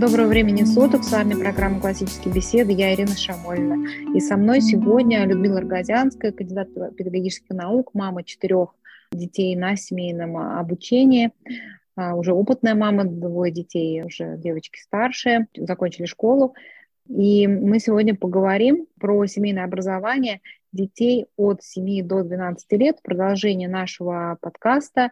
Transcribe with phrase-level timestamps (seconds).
[0.00, 3.84] Доброго времени суток, с вами программа «Классические беседы», я Ирина Шамольна.
[4.14, 8.76] И со мной сегодня Людмила Рогозянская, кандидат педагогических наук, мама четырех
[9.10, 11.32] детей на семейном обучении,
[11.96, 16.54] а, уже опытная мама, двое детей, уже девочки старшие, закончили школу.
[17.08, 24.38] И мы сегодня поговорим про семейное образование детей от 7 до 12 лет, продолжение нашего
[24.40, 25.06] подкаста.
[25.06, 25.10] а,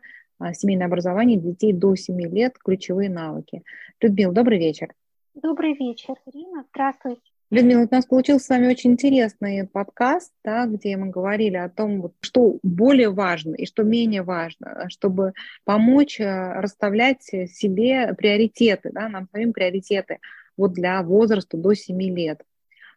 [0.53, 2.57] «Семейное образование детей до 7 лет.
[2.59, 3.63] Ключевые навыки».
[4.01, 4.93] Людмила, добрый вечер.
[5.35, 6.65] Добрый вечер, Ирина.
[6.71, 7.21] Здравствуйте.
[7.51, 12.13] Людмила, у нас получился с вами очень интересный подкаст, да, где мы говорили о том,
[12.21, 15.33] что более важно и что менее важно, чтобы
[15.65, 16.25] помочь э,
[16.61, 20.19] расставлять себе приоритеты, да, нам самим приоритеты
[20.57, 22.43] вот для возраста до 7 лет.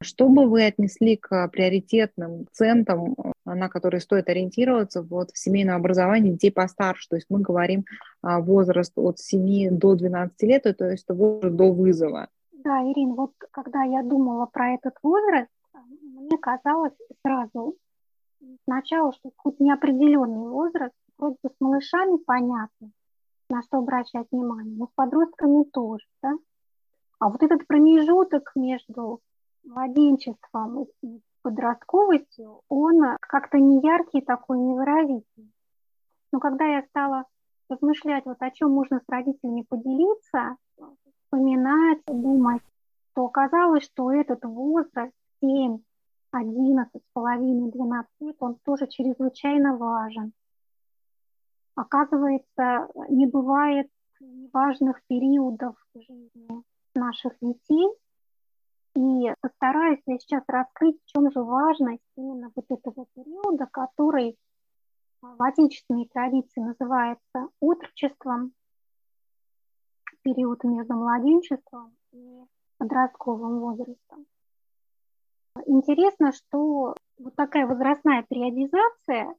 [0.01, 6.31] Что бы вы отнесли к приоритетным центрам, на которые стоит ориентироваться вот, в семейном образовании
[6.31, 7.09] детей постарше?
[7.09, 7.83] То есть мы говорим
[8.21, 12.29] а, возраст от 7 до 12 лет, то есть возраст до вызова.
[12.53, 15.49] Да, Ирина, вот когда я думала про этот возраст,
[16.01, 17.75] мне казалось сразу
[18.63, 22.91] сначала, что хоть неопределенный возраст, вроде бы с малышами понятно,
[23.49, 26.33] на что обращать внимание, но с подростками тоже, да?
[27.19, 29.19] А вот этот промежуток между
[29.63, 35.53] младенчеством и подростковостью, он как-то не яркий такой, невыразительный.
[36.31, 37.25] Но когда я стала
[37.69, 40.57] размышлять, вот о чем можно с родителями поделиться,
[41.25, 42.63] вспоминать, думать,
[43.13, 45.79] то оказалось, что этот возраст 7,
[46.31, 50.33] 11, с половиной, 12 лет, он тоже чрезвычайно важен.
[51.75, 53.87] Оказывается, не бывает
[54.51, 57.87] важных периодов жизни наших детей,
[58.99, 64.37] и постараюсь я сейчас раскрыть, в чем же важность именно вот этого периода, который
[65.21, 68.51] в отечественной традиции называется отрочеством,
[70.21, 72.43] период между младенчеством и
[72.77, 74.25] подростковым возрастом.
[75.65, 79.33] Интересно, что вот такая возрастная периодизация,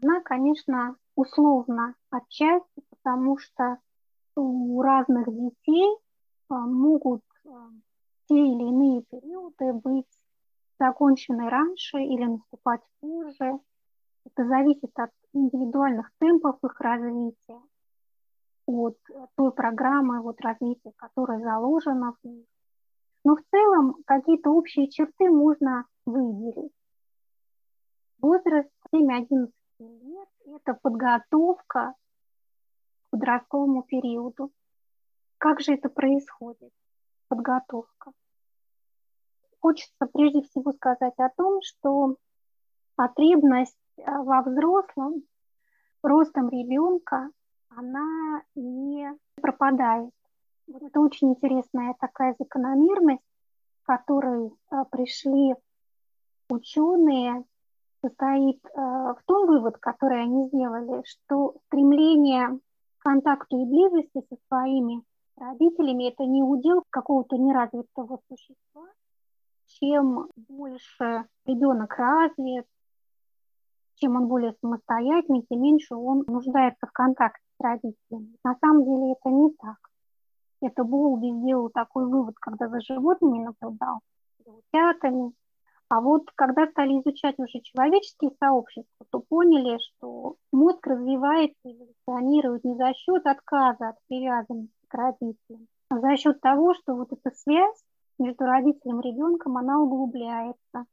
[0.00, 3.78] она, конечно, условна отчасти, потому что
[4.36, 5.96] у разных детей
[6.48, 7.70] а, могут а,
[8.30, 10.06] те или иные периоды быть
[10.78, 13.58] закончены раньше или наступать позже.
[14.24, 17.60] Это зависит от индивидуальных темпов их развития,
[18.66, 18.96] от
[19.34, 22.46] той программы вот, развития, которая заложена в них.
[23.24, 26.72] Но в целом какие-то общие черты можно выделить.
[28.20, 34.52] Возраст 7-11 лет– это подготовка к подростковому периоду.
[35.38, 36.72] Как же это происходит?
[37.30, 38.10] Подготовка
[39.60, 42.16] хочется прежде всего сказать о том, что
[42.96, 45.22] потребность э, во взрослом
[46.02, 47.30] ростом ребенка,
[47.68, 50.10] она не пропадает.
[50.66, 53.22] Вот это очень интересная такая закономерность,
[53.84, 55.54] которой э, пришли
[56.48, 57.44] ученые,
[58.02, 62.58] состоит э, в том вывод, который они сделали, что стремление
[62.98, 65.04] к контакту и близости со своими
[65.40, 68.86] родителями это не удел какого-то неразвитого существа,
[69.66, 72.66] чем больше ребенок развит,
[73.94, 78.36] чем он более самостоятельный, тем меньше он нуждается в контакте с родителями.
[78.44, 79.76] На самом деле это не так.
[80.62, 84.00] Это Болби сделал такой вывод, когда за животными наблюдал,
[84.44, 85.32] за утятами.
[85.88, 92.64] А вот когда стали изучать уже человеческие сообщества, то поняли, что мозг развивается и эволюционирует
[92.64, 97.84] не за счет отказа от привязанности к родителям, за счет того, что вот эта связь
[98.18, 100.84] между родителем и ребенком, она углубляется.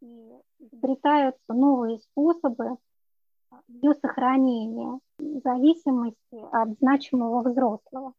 [0.00, 2.78] И изобретаются новые способы
[3.68, 6.16] ее сохранения в зависимости
[6.52, 8.14] от значимого взрослого.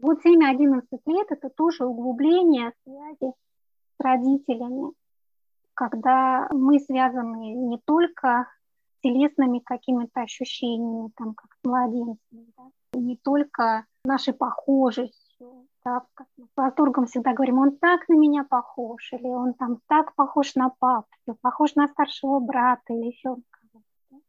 [0.00, 4.92] Вот 7-11 лет– это тоже углубление связи с родителями,
[5.74, 8.48] когда мы связаны не только
[9.02, 17.06] телесными какими-то ощущениями, там, как с младенцами, да, не только нашей похожестью, да, с восторгом
[17.06, 21.08] всегда говорим, он так на меня похож, или он там так похож на папу,
[21.40, 24.22] похож на старшего брата, или еще кого-то.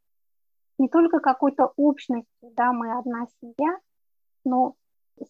[0.77, 3.77] Не только какой-то общностью, да, мы одна семья,
[4.44, 4.75] но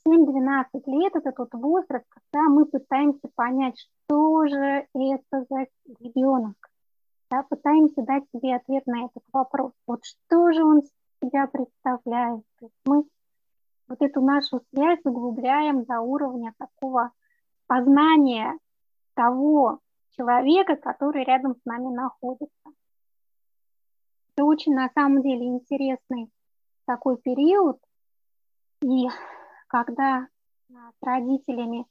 [0.07, 5.67] 7-12 лет это тот возраст, когда мы пытаемся понять, что же это за
[5.99, 6.55] ребенок,
[7.29, 9.71] да, пытаемся дать себе ответ на этот вопрос.
[9.85, 10.81] Вот что же он
[11.21, 12.43] себя представляет.
[12.59, 13.03] То есть мы
[13.87, 17.11] вот эту нашу связь углубляем до уровня такого
[17.67, 18.57] познания
[19.13, 19.79] того
[20.11, 22.69] человека, который рядом с нами находится.
[24.33, 26.29] Это очень на самом деле интересный
[26.85, 27.77] такой период.
[28.81, 29.07] И
[29.67, 30.27] когда
[30.69, 31.85] с родителями,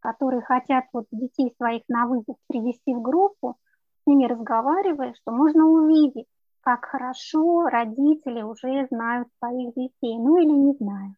[0.00, 3.58] которые хотят вот детей своих на вызов привести в группу,
[4.02, 6.26] с ними разговаривая, что можно увидеть,
[6.62, 11.16] как хорошо родители уже знают своих детей, ну или не знают.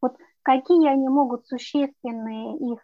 [0.00, 2.80] Вот какие они могут существенные их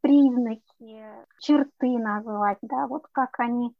[0.00, 1.04] признаки,
[1.40, 3.72] черты назвать, да, вот как они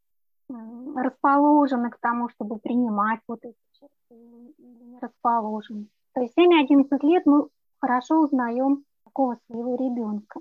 [0.48, 5.86] расположены к тому, чтобы принимать вот эти черты или не расположены.
[6.14, 7.48] То есть 7-11 лет мы
[7.80, 10.40] хорошо узнаем такого своего ребенка.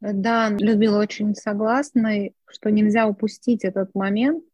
[0.00, 4.44] Да, Людмила, очень согласна, что нельзя упустить этот момент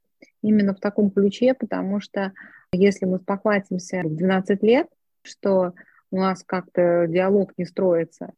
[0.42, 2.32] именно в таком ключе, потому что
[2.72, 4.88] если мы спохватимся в 12 лет,
[5.22, 5.74] что
[6.14, 8.32] у нас как-то диалог не строится,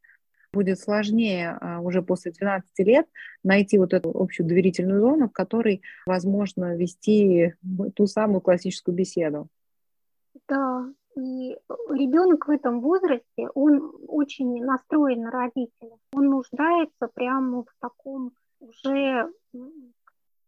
[0.51, 3.07] будет сложнее а, уже после 12 лет
[3.45, 7.55] найти вот эту общую доверительную зону, в которой возможно вести
[7.95, 9.49] ту самую классическую беседу.
[10.49, 10.87] Да,
[11.17, 11.57] и
[11.91, 15.99] ребенок в этом возрасте, он очень настроен на родителя.
[16.13, 19.31] Он нуждается прямо в таком уже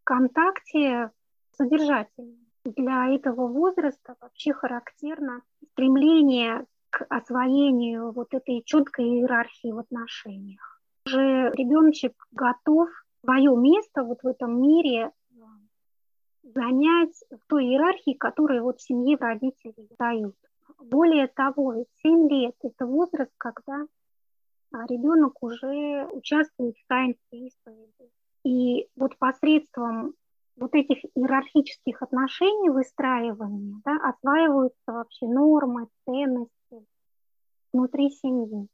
[0.03, 1.11] контакте
[1.55, 2.37] содержательном.
[2.65, 5.41] Для этого возраста вообще характерно
[5.71, 10.81] стремление к освоению вот этой четкой иерархии в отношениях.
[11.05, 12.89] Уже ребеночек готов
[13.23, 15.35] свое место вот в этом мире э,
[16.43, 20.35] занять в той иерархии, которую вот в семье родители дают.
[20.79, 23.85] Более того, ведь 7 лет– это возраст, когда
[24.71, 28.11] а, ребенок уже участвует в таинстве исповеди.
[28.45, 30.13] И вот посредством
[30.55, 36.53] вот этих иерархических отношений выстраивания да, осваиваются вообще нормы, ценности,
[37.73, 38.67] внутри семьи.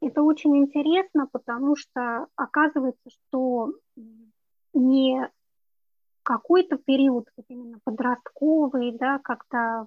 [0.00, 3.72] Это очень интересно, потому что оказывается, что
[4.74, 5.30] не
[6.22, 9.86] какой-то период, вот именно подростковый, да, когда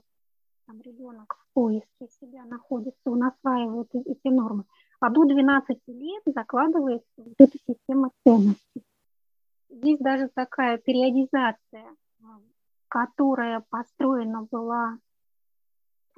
[0.66, 4.64] там, ребенок в поиске себя находится, он осваивает эти нормы,
[5.00, 8.84] а до 12 лет закладывается вот эта система ценностей.
[9.70, 11.96] Здесь даже такая периодизация,
[12.88, 14.98] которая построена была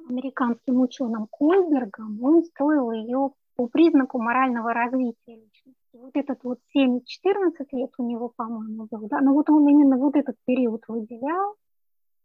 [0.08, 5.78] американским ученым Кольбергом, он строил ее по признаку морального развития личности.
[5.92, 7.00] Вот этот вот 7-14
[7.72, 11.54] лет у него, по-моему, был, да, но вот он именно вот этот период выделял,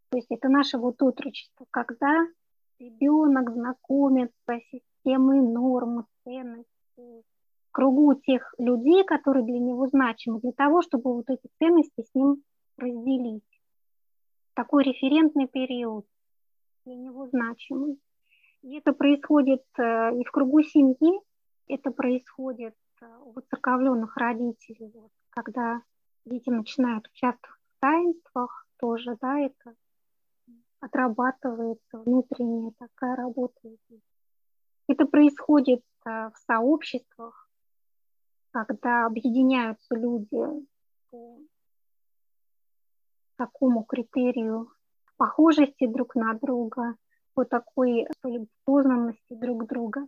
[0.09, 2.25] то есть это наше вот отрочество, когда
[2.79, 7.23] ребенок знакомится с системой норм, ценностей,
[7.71, 12.41] кругу тех людей, которые для него значимы, для того, чтобы вот эти ценности с ним
[12.77, 13.43] разделить.
[14.55, 16.05] Такой референтный период
[16.89, 17.99] для него значимый.
[18.63, 21.21] И это происходит э, и в кругу семьи,
[21.67, 25.83] это происходит э, у воцерковленных родителей, вот, когда
[26.25, 29.75] дети начинают участвовать в таинствах, тоже, да, это
[30.79, 33.59] отрабатывается внутренняя такая работа.
[34.87, 37.49] Это происходит э, в сообществах,
[38.51, 40.67] когда объединяются люди
[41.11, 41.37] по
[43.35, 44.71] такому критерию
[45.19, 46.95] похожести друг на друга,
[47.33, 48.07] по такой
[48.65, 50.07] познанности друг друга.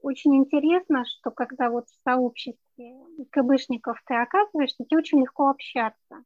[0.00, 2.94] Очень интересно, что когда вот в сообществе
[3.30, 6.22] КБшников ты оказываешься, тебе очень легко общаться.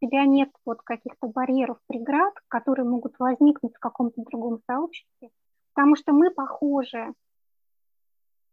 [0.00, 5.30] У тебя нет вот каких-то барьеров, преград, которые могут возникнуть в каком-то другом сообществе,
[5.74, 7.14] потому что мы похожи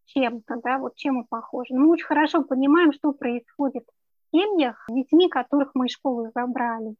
[0.05, 1.73] чем-то, да, вот чем мы похожи.
[1.73, 6.95] Мы очень хорошо понимаем, что происходит в семьях с детьми, которых мы из школы забрали.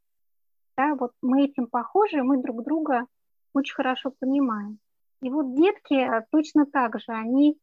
[0.75, 3.05] Да, вот мы этим похожи, мы друг друга
[3.53, 4.79] очень хорошо понимаем.
[5.21, 7.57] И вот детки а, точно так же, они,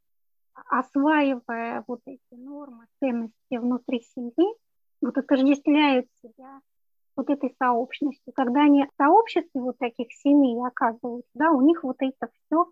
[0.66, 4.54] осваивая вот эти нормы, ценности внутри семьи,
[5.00, 6.60] вот отождествляют себя
[7.16, 8.32] вот этой сообщностью.
[8.32, 12.66] Когда они в сообществе вот таких семей оказываются, да, у них вот это все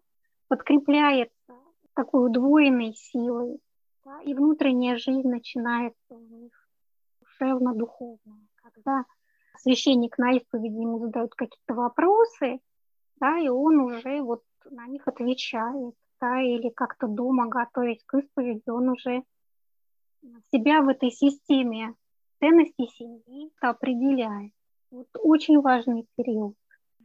[0.49, 1.55] подкрепляется
[1.95, 3.59] такой удвоенной силой,
[4.05, 6.53] да, и внутренняя жизнь начинается у них
[7.21, 9.05] душевно-духовная, когда
[9.61, 12.61] священник на исповеди ему задают какие-то вопросы,
[13.21, 18.69] да, и он уже вот на них отвечает, да, или как-то дома готовясь к исповеди,
[18.69, 19.23] он уже
[20.53, 21.95] себя в этой системе
[22.41, 24.53] ценностей семьи определяет.
[24.91, 26.55] Вот очень важный период.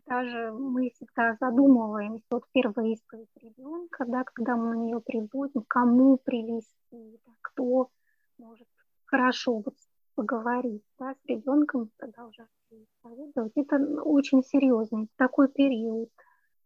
[0.06, 6.18] Даже мы всегда задумываемся, вот первая исповедь ребенка, да, когда мы на нее приводим, кому
[6.18, 7.90] привести, да, кто
[8.38, 8.68] может
[9.06, 9.76] хорошо вот
[10.16, 13.54] поговорить да, с ребенком, продолжать исповедовать.
[13.56, 16.10] Это очень серьезный такой период.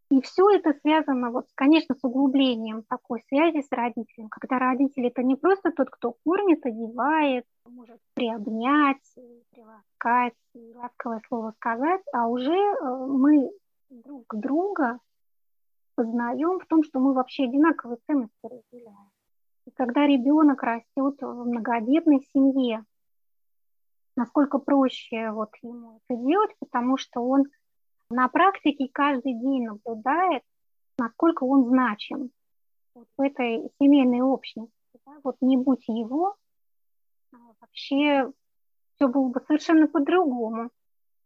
[0.09, 5.21] И все это связано, вот, конечно, с углублением такой связи с родителем, когда родитель это
[5.21, 9.03] не просто тот, кто кормит, одевает, может приобнять,
[9.51, 10.33] приласкать,
[10.75, 13.51] ласковое слово сказать, а уже э, мы
[13.89, 14.99] друг друга
[15.95, 19.11] познаем в том, что мы вообще одинаковые ценности разделяем.
[19.65, 22.85] И когда ребенок растет в многодетной семье,
[24.17, 27.45] насколько проще вот ему это делать, потому что он
[28.09, 30.43] на практике каждый день наблюдает,
[30.97, 32.31] насколько он значим
[32.95, 34.73] вот в этой семейной общности.
[35.05, 35.13] Да?
[35.23, 36.35] Вот не будь его,
[37.31, 38.31] а вообще
[38.95, 40.71] все было бы совершенно по-другому.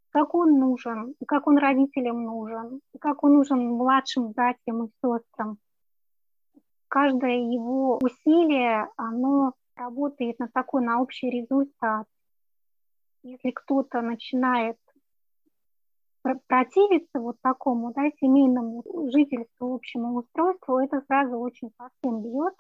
[0.10, 4.90] Как он нужен, и как он родителям нужен, и как он нужен младшим братьям и
[5.02, 5.58] сестрам.
[6.90, 12.08] Каждое его усилие, оно работает на такой, на общий результат.
[13.24, 14.78] Если кто-то начинает
[16.48, 22.54] противиться вот такому да, семейному жительству, общему устройству, это сразу очень по всем бьет.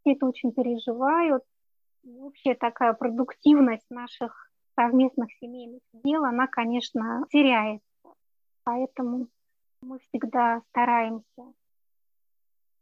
[0.00, 1.42] Все это очень переживают.
[2.02, 7.84] И вообще такая продуктивность наших совместных семейных дел, она, конечно, теряется.
[8.64, 9.28] Поэтому
[9.82, 11.52] мы всегда стараемся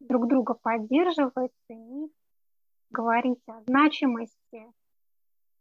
[0.01, 2.13] друг друга поддерживать, ценить,
[2.91, 4.73] говорить о значимости,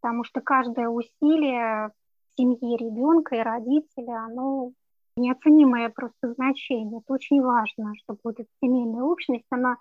[0.01, 1.91] потому что каждое усилие
[2.37, 4.71] семьи ребенка и родителя, оно
[5.15, 6.99] неоценимое просто значение.
[6.99, 9.77] Это очень важно, вот эта семейная общность, она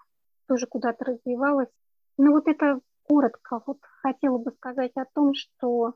[0.49, 1.69] тоже куда-то развивалась.
[2.19, 5.95] Но вот это коротко вот хотела бы сказать о том, что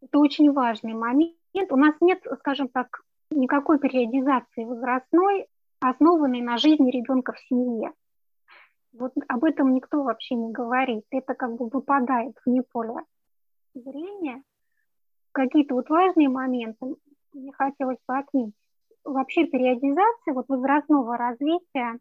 [0.00, 1.36] это очень важный момент.
[1.70, 5.46] У нас нет, скажем так, никакой периодизации возрастной,
[5.80, 7.92] основанной на жизни ребенка в семье.
[8.92, 11.04] Вот об этом никто вообще не говорит.
[11.10, 13.02] Это как бы выпадает вне поля
[13.74, 14.42] зрения
[15.32, 16.96] какие-то вот важные моменты
[17.32, 18.54] мне хотелось бы отметить.
[19.04, 21.98] Вообще периодизация вот возрастного развития,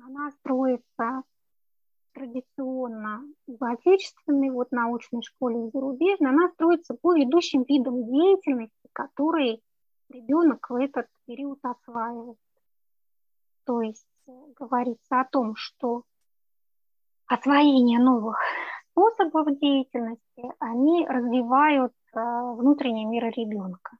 [0.00, 1.22] она строится
[2.14, 9.60] традиционно в отечественной вот научной школе и зарубежной, она строится по ведущим видам деятельности, которые
[10.08, 12.38] ребенок в этот период осваивает.
[13.64, 16.02] То есть э, говорится о том, что
[17.26, 18.38] освоение новых
[18.92, 23.96] способов деятельности, они развивают э, внутренний мир ребенка.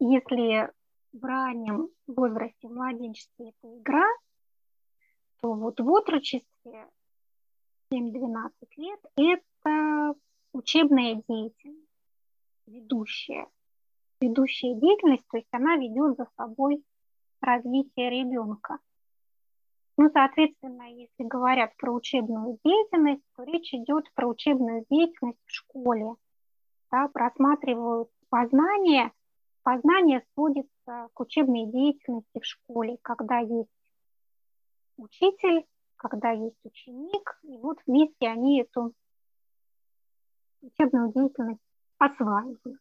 [0.00, 0.70] Если
[1.12, 4.06] в раннем возрасте, в младенчестве это игра,
[5.40, 6.88] то вот в отрочестве
[7.92, 10.14] 7-12 лет это
[10.52, 11.88] учебная деятельность,
[12.66, 13.46] ведущая.
[14.20, 16.82] Ведущая деятельность, то есть она ведет за собой
[17.40, 18.78] развитие ребенка.
[19.96, 26.14] Ну, соответственно, если говорят про учебную деятельность, то речь идет про учебную деятельность в школе.
[26.90, 29.12] Да, просматривают познание.
[29.62, 33.70] Познание сводится к учебной деятельности в школе, когда есть
[34.96, 35.64] учитель,
[35.96, 38.92] когда есть ученик, и вот вместе они эту
[40.60, 41.60] учебную деятельность
[41.98, 42.80] осваивают.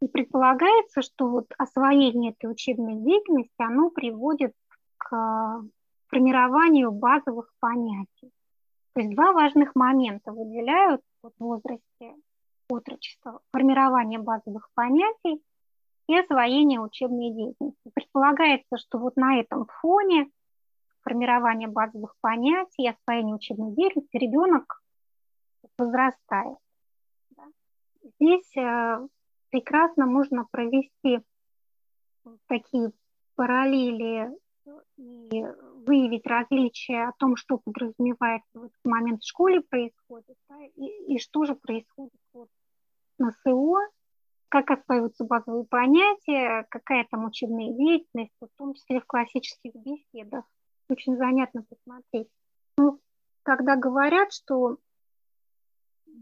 [0.00, 4.54] И предполагается, что вот освоение этой учебной деятельности, оно приводит
[5.08, 5.62] к
[6.08, 8.30] формированию базовых понятий.
[8.92, 12.14] То есть два важных момента выделяют в возрасте
[12.68, 13.40] отрочества.
[13.52, 15.42] Формирование базовых понятий
[16.08, 17.90] и освоение учебной деятельности.
[17.94, 20.30] Предполагается, что вот на этом фоне
[21.02, 24.82] формирования базовых понятий и освоения учебной деятельности ребенок
[25.78, 26.58] возрастает.
[28.20, 29.06] Здесь э,
[29.50, 31.20] прекрасно можно провести
[32.46, 32.92] такие
[33.36, 34.30] параллели
[34.96, 35.44] и
[35.86, 41.18] выявить различия о том, что подразумевается в этот момент в школе происходит, да, и, и
[41.18, 42.48] что же происходит вот
[43.18, 43.76] на СО,
[44.48, 50.44] как осваиваются базовые понятия, какая там учебная деятельность, в том числе в классических беседах.
[50.88, 52.28] Очень занятно посмотреть.
[52.78, 52.98] Ну,
[53.42, 54.78] когда говорят, что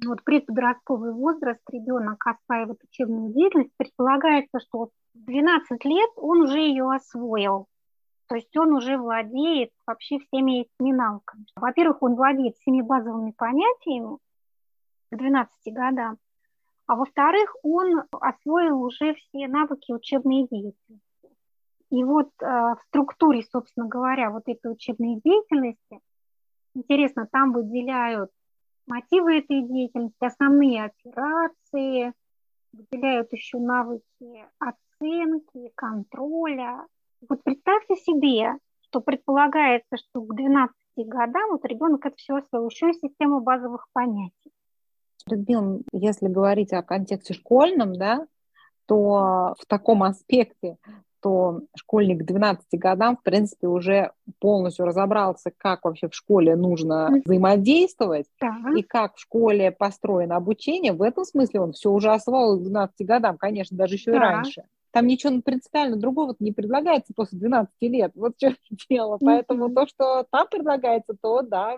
[0.04, 6.90] вот предподростковый возраст ребенок осваивает учебную деятельность, предполагается, что в 12 лет он уже ее
[6.92, 7.68] освоил.
[8.28, 11.46] То есть он уже владеет вообще всеми этими навыками.
[11.56, 14.18] Во-первых, он владеет всеми базовыми понятиями
[15.10, 16.18] к 12 годам,
[16.86, 21.00] а во-вторых, он освоил уже все навыки учебной деятельности.
[21.90, 26.00] И вот э, в структуре, собственно говоря, вот этой учебной деятельности,
[26.74, 28.30] интересно, там выделяют
[28.86, 32.12] мотивы этой деятельности, основные операции,
[32.72, 36.86] выделяют еще навыки оценки, контроля,
[37.28, 42.90] вот представьте себе, что предполагается, что к 12 годам вот ребенок это все освоил, еще
[42.90, 44.52] и система базовых понятий.
[45.28, 48.26] Людмила, если говорить о контексте школьном, да,
[48.86, 50.76] то в таком аспекте,
[51.20, 57.20] то школьник к 12 годам, в принципе, уже полностью разобрался, как вообще в школе нужно
[57.24, 58.54] взаимодействовать да.
[58.76, 60.92] и как в школе построено обучение.
[60.92, 64.16] В этом смысле он все уже освоил к 12 годам, конечно, даже еще да.
[64.16, 64.62] и раньше.
[64.96, 68.12] Там ничего принципиально другого не предлагается после 12 лет.
[68.14, 68.54] Вот что
[68.88, 69.18] дело.
[69.20, 69.74] Поэтому mm-hmm.
[69.74, 71.76] то, что там предлагается, то да,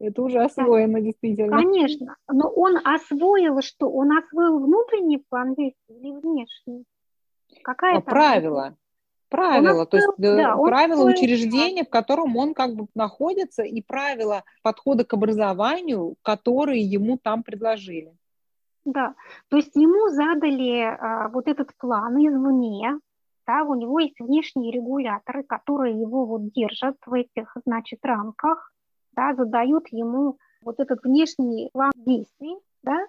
[0.00, 1.58] это уже освоено, действительно.
[1.58, 2.16] Конечно.
[2.28, 3.88] Но он освоил что?
[3.88, 6.84] Он освоил внутренний план действий или внешний?
[7.62, 8.76] Какая а, правила.
[9.28, 13.80] Правила, он то есть да, правила он учреждения, в котором он как бы находится, и
[13.80, 18.16] правила подхода к образованию, которые ему там предложили.
[18.86, 19.14] Да,
[19.48, 23.00] то есть ему задали а, вот этот план извне,
[23.44, 28.72] да, у него есть внешние регуляторы, которые его вот держат в этих, значит, рамках,
[29.10, 33.08] да, задают ему вот этот внешний план действий, да,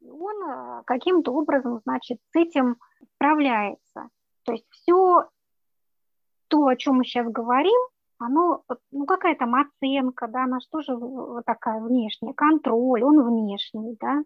[0.00, 2.76] и он а, каким-то образом, значит, с этим
[3.16, 4.08] справляется.
[4.44, 5.28] То есть все
[6.48, 7.78] то, о чем мы сейчас говорим,
[8.16, 14.22] оно, ну какая там оценка, да, она же вот такая внешняя, контроль, он внешний, да,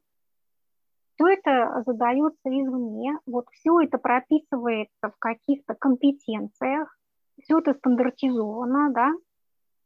[1.15, 6.97] все это задается извне, вот все это прописывается в каких-то компетенциях,
[7.43, 9.13] все это стандартизовано, да,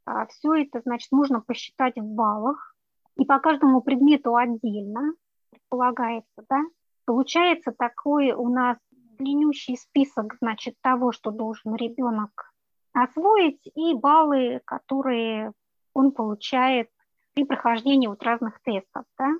[0.06, 2.74] а все это, значит, можно посчитать в баллах,
[3.16, 5.12] и по каждому предмету отдельно
[5.50, 6.62] предполагается, да,
[7.04, 8.78] получается такой у нас
[9.18, 12.54] длиннющий список, значит, того, что должен ребенок
[12.92, 15.52] освоить, и баллы, которые
[15.92, 16.88] он получает
[17.34, 19.30] при прохождении вот разных тестов, да.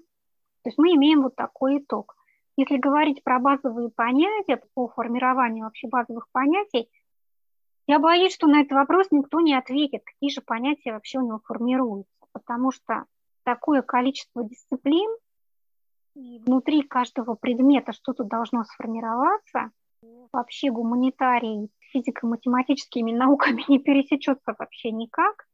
[0.69, 2.15] То есть мы имеем вот такой итог.
[2.59, 6.91] Если говорить про базовые понятия, по формированию вообще базовых понятий,
[7.87, 11.41] я боюсь, что на этот вопрос никто не ответит, какие же понятия вообще у него
[11.43, 13.07] формируются, потому что
[13.45, 15.11] такое количество дисциплин,
[16.15, 19.71] и внутри каждого предмета что-то должно сформироваться,
[20.35, 25.47] вообще гуманитарий физико-математическими науками не пересечется вообще никак.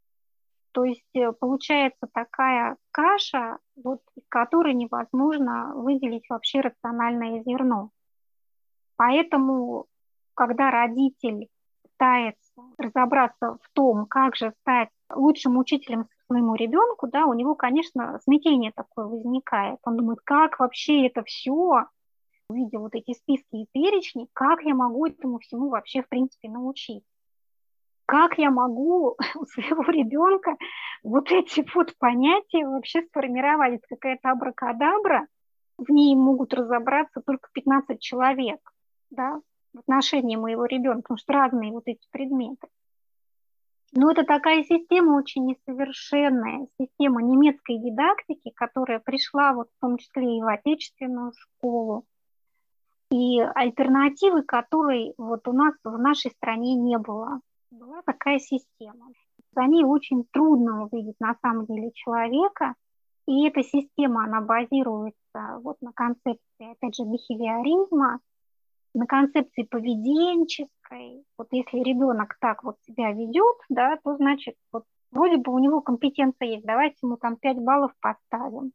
[0.75, 7.91] То есть э, получается такая каша, вот, из которой невозможно выделить вообще рациональное зерно.
[8.97, 9.87] Поэтому,
[10.35, 11.49] когда родитель
[11.83, 18.19] пытается разобраться в том, как же стать лучшим учителем своему ребенку, да, у него, конечно,
[18.25, 19.79] смятение такое возникает.
[19.85, 21.85] Он думает, как вообще это все,
[22.51, 27.05] видя вот эти списки и перечни, как я могу этому всему вообще, в принципе, научить
[28.07, 30.57] как я могу у своего ребенка
[31.03, 33.75] вот эти вот понятия вообще сформировать?
[33.75, 35.27] Это какая-то абракадабра,
[35.79, 38.61] в ней могут разобраться только 15 человек,
[39.11, 39.41] да,
[39.73, 42.69] в отношении моего ребенка, потому что разные вот эти предметы.
[43.97, 50.39] Но это такая система очень несовершенная, система немецкой дидактики, которая пришла вот в том числе
[50.39, 52.05] и в отечественную школу,
[53.11, 57.41] и альтернативы которой вот у нас в нашей стране не было
[57.79, 59.09] была такая система.
[59.55, 62.75] За ней очень трудно увидеть на самом деле человека,
[63.27, 68.21] и эта система, она базируется вот на концепции, опять же, бихевиоризма,
[68.95, 71.25] на концепции поведенческой.
[71.39, 75.81] Вот если ребенок так вот себя ведет, да, то значит, вот вроде бы у него
[75.81, 78.73] компетенция есть, давайте ему там 5 баллов поставим.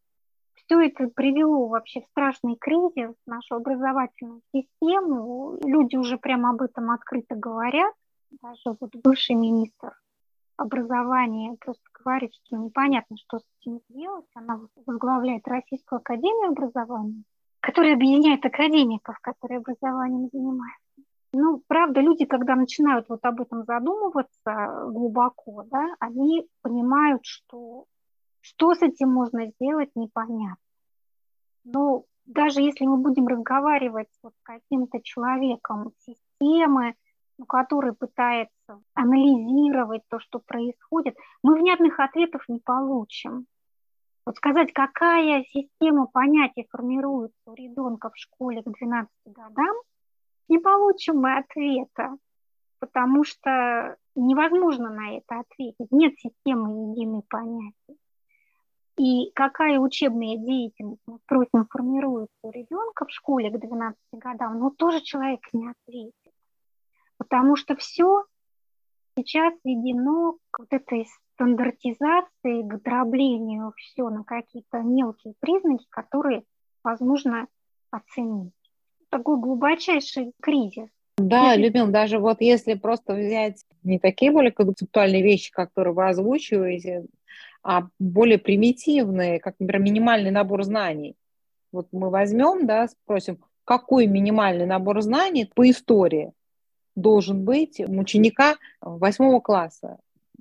[0.55, 5.57] Все это привело вообще в страшный кризис нашу образовательную систему.
[5.63, 7.93] Люди уже прямо об этом открыто говорят
[8.41, 9.93] даже вот бывший министр
[10.57, 14.25] образования просто говорит, что непонятно, что с этим сделать.
[14.35, 17.23] Она возглавляет Российскую академию образования,
[17.59, 20.79] которая объединяет академиков, которые образованием занимаются.
[21.31, 27.85] Ну, правда, люди, когда начинают вот об этом задумываться глубоко, да, они понимают, что
[28.41, 30.57] что с этим можно сделать, непонятно.
[31.63, 36.95] Но даже если мы будем разговаривать вот с каким-то человеком системы,
[37.39, 43.45] ну, который пытается анализировать то, что происходит, мы внятных ответов не получим.
[44.25, 49.75] Вот сказать, какая система понятий формируется у ребенка в школе к 12 годам,
[50.49, 52.17] не получим мы ответа,
[52.79, 55.91] потому что невозможно на это ответить.
[55.91, 57.97] Нет системы единой понятий.
[58.97, 64.71] И какая учебная деятельность, мы спросим, формируется у ребенка в школе к 12 годам, но
[64.71, 66.13] тоже человек не ответит
[67.29, 68.23] потому что все
[69.15, 76.43] сейчас введено к вот этой стандартизации, к дроблению все на какие-то мелкие признаки, которые
[76.83, 77.47] возможно
[77.91, 78.53] оценить.
[79.09, 80.89] Такой глубочайший кризис.
[81.17, 81.63] Да, если...
[81.63, 87.05] Любим, даже вот если просто взять не такие более концептуальные вещи, которые вы озвучиваете,
[87.61, 91.15] а более примитивные, как, например, минимальный набор знаний.
[91.71, 96.31] Вот мы возьмем, да, спросим, какой минимальный набор знаний по истории
[97.01, 99.97] должен быть у ученика восьмого класса?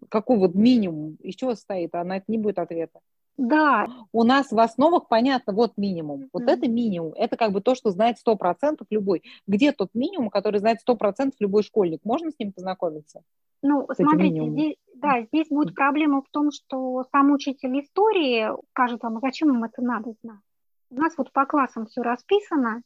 [0.08, 1.16] Какой вот минимум?
[1.20, 1.94] Из чего состоит?
[1.94, 3.00] А на это не будет ответа.
[3.38, 3.86] Да.
[4.12, 6.22] У нас в основах понятно, вот минимум.
[6.22, 6.30] Mm-hmm.
[6.32, 7.12] Вот это минимум.
[7.14, 9.22] Это как бы то, что знает 100% любой.
[9.46, 12.00] Где тот минимум, который знает 100% любой школьник?
[12.04, 13.22] Можно с ним познакомиться?
[13.62, 19.16] Ну, смотрите, здесь, да, здесь будет проблема в том, что сам учитель истории скажет вам,
[19.16, 20.40] а зачем вам это надо знать?
[20.90, 22.82] У нас вот по классам все расписано,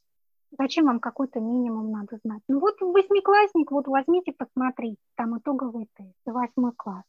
[0.59, 2.43] зачем вам какой-то минимум надо знать?
[2.49, 7.05] Ну вот восьмиклассник, вот возьмите, посмотрите, там итоговый тест, восьмой класс.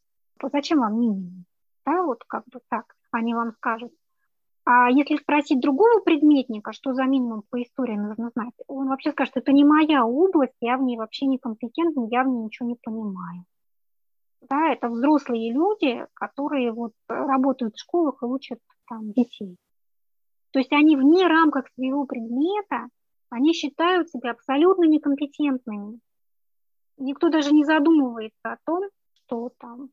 [0.51, 1.45] Зачем вам минимум?
[1.85, 3.91] Да, вот как бы так они вам скажут.
[4.65, 9.35] А если спросить другого предметника, что за минимум по истории нужно знать, он вообще скажет,
[9.35, 13.43] это не моя область, я в ней вообще некомпетентна, я в ней ничего не понимаю.
[14.49, 19.57] Да, это взрослые люди, которые вот работают в школах и учат там детей.
[20.51, 22.87] То есть они вне рамках своего предмета,
[23.33, 25.99] они считают себя абсолютно некомпетентными.
[26.97, 28.83] Никто даже не задумывается о том,
[29.15, 29.89] что там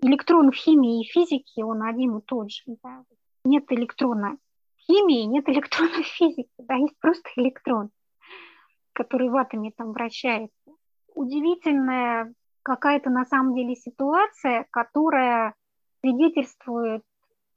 [0.00, 2.62] электрон в химии и физике, он один и тот же.
[2.82, 3.04] Да?
[3.44, 4.38] Нет электрона
[4.76, 7.90] в химии, нет электрона в физике, да, есть просто электрон,
[8.94, 10.56] который в атоме там вращается.
[11.14, 12.32] Удивительная
[12.62, 15.54] какая-то на самом деле ситуация, которая
[16.00, 17.02] свидетельствует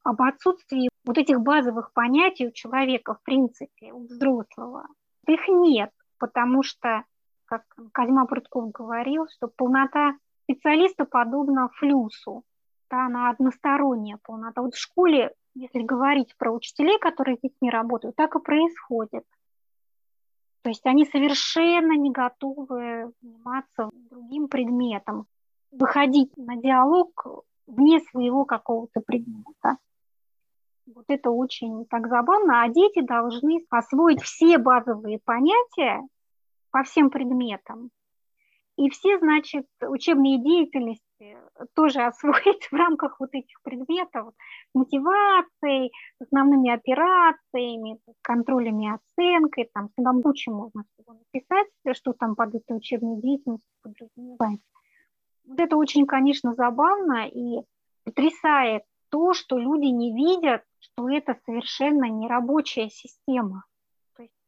[0.04, 4.88] об отсутствии вот этих базовых понятий у человека, в принципе, у взрослого.
[5.28, 7.04] Их нет, потому что,
[7.46, 12.44] как Козьма Прудков говорил, что полнота специалиста подобна флюсу.
[12.90, 14.62] Да, она односторонняя полнота.
[14.62, 19.24] Вот в школе, если говорить про учителей, которые с детьми работают, так и происходит.
[20.64, 25.26] То есть они совершенно не готовы заниматься другим предметом,
[25.72, 29.78] выходить на диалог вне своего какого-то предмета.
[30.88, 32.64] Вот это очень так забавно.
[32.64, 36.02] А дети должны освоить все базовые понятия
[36.72, 37.92] по всем предметам.
[38.78, 41.38] И все, значит, учебные деятельности
[41.76, 44.34] тоже освоить в рамках вот этих предметов,
[44.74, 52.78] мотивацией, основными операциями, контролями оценкой, там всегда кучу можно всего написать, что там под этой
[52.78, 54.66] учебной деятельностью подразумевается.
[55.46, 57.62] Вот это очень, конечно, забавно и
[58.04, 63.66] потрясает то, что люди не видят, что это совершенно не рабочая система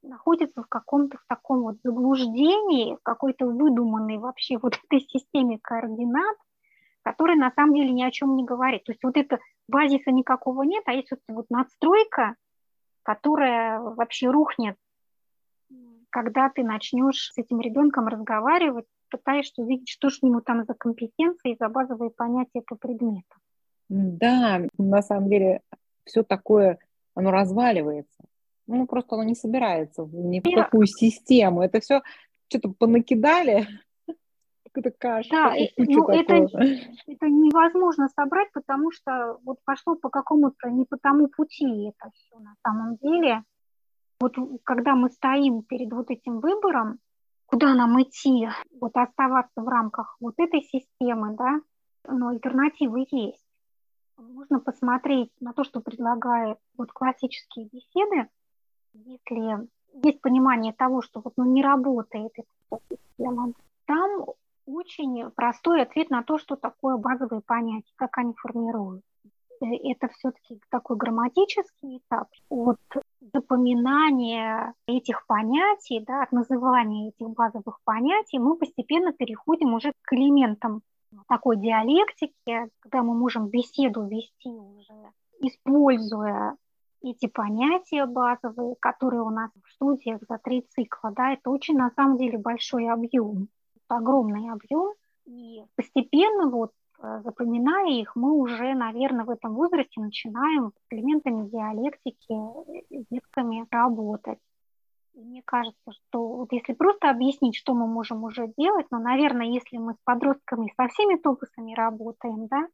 [0.03, 6.37] находится в каком-то в таком вот заблуждении, какой-то выдуманной вообще вот этой системе координат,
[7.01, 8.83] которая на самом деле ни о чем не говорит.
[8.83, 12.35] То есть вот это базиса никакого нет, а есть вот, вот надстройка,
[13.03, 14.77] которая вообще рухнет,
[16.09, 21.57] когда ты начнешь с этим ребенком разговаривать, пытаешься увидеть, что же ему там за компетенции,
[21.59, 23.35] за базовые понятия по предмету.
[23.89, 25.61] Да, на самом деле
[26.05, 26.79] все такое,
[27.15, 28.23] оно разваливается
[28.67, 31.61] ну, просто оно не собирается ни в какую систему.
[31.61, 32.01] Это все
[32.47, 33.67] что-то понакидали,
[34.65, 35.29] какую-то кашу.
[35.31, 36.33] Да, ну, это,
[37.07, 42.39] это невозможно собрать, потому что вот пошло по какому-то не по тому пути это все
[42.39, 43.43] на самом деле.
[44.19, 46.99] Вот когда мы стоим перед вот этим выбором,
[47.45, 48.47] куда нам идти,
[48.79, 51.59] вот оставаться в рамках вот этой системы, да,
[52.07, 53.42] но альтернативы есть.
[54.29, 58.29] Можно посмотреть на то, что предлагает вот классические беседы,
[58.93, 59.67] если
[60.03, 63.53] есть понимание того, что вот ну, не работает эта система,
[63.85, 64.25] там
[64.65, 69.07] очень простой ответ на то, что такое базовые понятия, как они формируются.
[69.61, 72.79] Э, это все-таки такой грамматический этап от
[73.33, 80.81] запоминания этих понятий, да, от называния этих базовых понятий, мы постепенно переходим уже к элементам
[81.27, 86.55] такой диалектики, когда мы можем беседу вести уже, используя
[87.01, 91.91] эти понятия базовые, которые у нас в студиях за три цикла, да, это очень на
[91.91, 93.49] самом деле большой объем,
[93.87, 94.93] огромный объем,
[95.25, 96.71] и постепенно вот
[97.01, 102.33] э, запоминая их, мы уже, наверное, в этом возрасте начинаем с элементами диалектики,
[102.89, 104.39] с детками работать.
[105.15, 109.77] Мне кажется, что вот если просто объяснить, что мы можем уже делать, но, наверное, если
[109.77, 112.67] мы с подростками со всеми топусами работаем, да,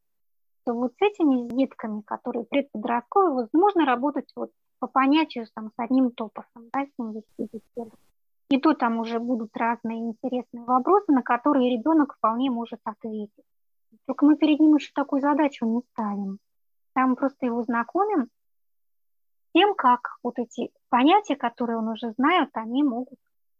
[0.64, 6.12] то вот с этими детками, которые предподростковые, можно работать вот по понятию там, с одним
[6.12, 7.92] топосом, да, с ним вести беседу.
[8.48, 13.44] И то там уже будут разные интересные вопросы, на которые ребенок вполне может ответить.
[14.06, 16.38] Только мы перед ним еще такую задачу не ставим.
[16.94, 18.28] Там просто его знакомим
[19.52, 23.18] тем, как вот эти понятия, которые он уже знает, они могут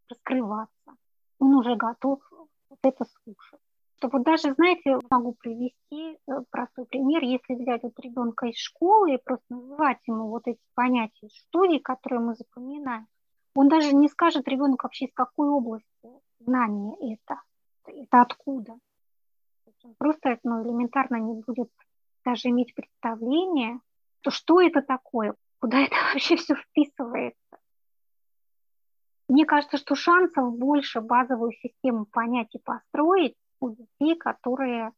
[0.08, 0.96] раскрываться.
[1.38, 2.20] Он уже готов
[2.68, 3.60] вот это слушать
[4.00, 9.14] что вот даже, знаете, могу привести э, простой пример, если взять вот ребенка из школы
[9.14, 13.06] и просто называть ему вот эти понятия студий, которые мы запоминаем,
[13.54, 17.42] он даже не скажет ребенку вообще, из какой области знания это,
[17.84, 18.78] это откуда.
[19.98, 21.70] Просто ну, элементарно не будет
[22.24, 23.80] даже иметь представление
[24.22, 27.38] то что это такое, куда это вообще все вписывается.
[29.28, 34.90] Мне кажется, что шансов больше базовую систему понять и построить у детей, которые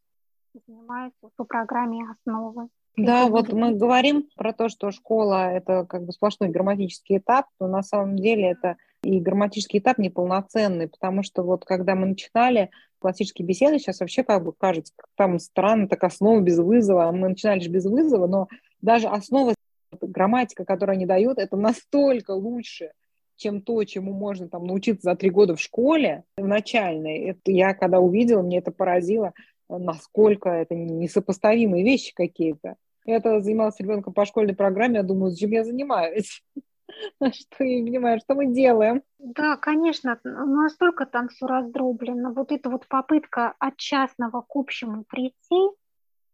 [0.67, 2.69] занимаются по программе основы.
[2.97, 7.67] Да, вот мы говорим про то, что школа– это как бы сплошной грамматический этап, но
[7.67, 13.47] на самом деле это и грамматический этап неполноценный, потому что вот когда мы начинали классические
[13.47, 17.61] беседы, сейчас вообще как бы кажется, как там странно, так основа без вызова, мы начинали
[17.61, 18.49] же без вызова, но
[18.83, 19.55] даже основа
[20.01, 22.93] грамматика, которую они дают, это настолько лучше,
[23.37, 27.19] чем то, чему можно там научиться за три года в школе, в начальной.
[27.31, 29.33] Это я когда увидела, мне это поразило,
[29.69, 32.77] насколько это несопоставимые вещи какие-то.
[33.05, 36.43] Я занималась ребенком по школьной программе, я думаю, зачем я занимаюсь?
[37.21, 39.03] Что я понимаю, что мы делаем?
[39.19, 42.33] Да, конечно, настолько там все раздроблено.
[42.33, 45.35] Вот эта вот попытка от частного к общему прийти,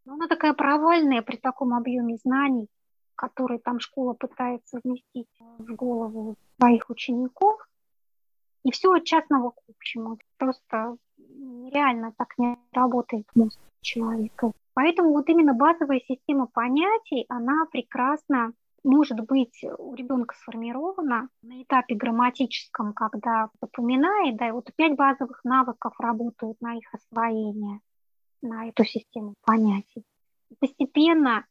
[0.04, 2.66] ну, она такая провальная при таком объеме знаний,
[3.18, 5.28] который там школа пытается вместить
[5.59, 7.68] в голову своих учеников.
[8.64, 10.18] И все от частного к общему.
[10.38, 14.52] Просто реально так не работает мозг человека.
[14.74, 18.52] Поэтому вот именно базовая система понятий, она прекрасно
[18.85, 25.40] может быть у ребенка сформирована на этапе грамматическом, когда запоминает, да, и вот пять базовых
[25.44, 27.81] навыков работают на их освоение,
[28.40, 30.04] на эту систему понятий.
[30.61, 31.44] Постепенно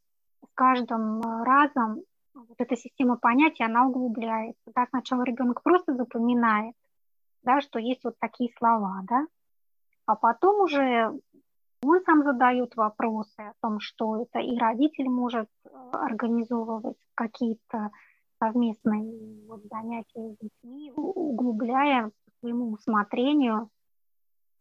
[0.44, 2.02] с каждым разом
[2.34, 4.72] вот эта система понятий, она углубляется.
[4.76, 6.76] Да, сначала ребенок просто запоминает,
[7.44, 9.26] да, что есть вот такие слова, да,
[10.06, 11.12] а потом уже
[11.84, 17.92] он сам задает вопросы о том, что это, и родитель может э, организовывать какие-то
[18.40, 23.70] совместные вот занятия с детьми, углубляя по своему усмотрению,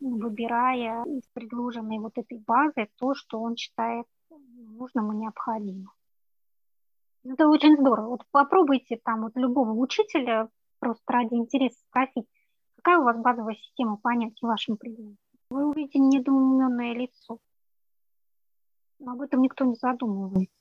[0.00, 4.06] выбирая из предложенной вот этой базы то, что он считает
[4.38, 5.90] нужным и необходимым.
[7.24, 8.10] Это очень здорово.
[8.10, 12.26] Вот попробуйте там вот любого учителя просто ради интереса спросить,
[12.76, 15.18] какая у вас базовая система понятий в вашем предмете
[15.50, 17.38] вы увидите недоуменное лицо.
[18.98, 20.52] Но об этом никто не задумывается.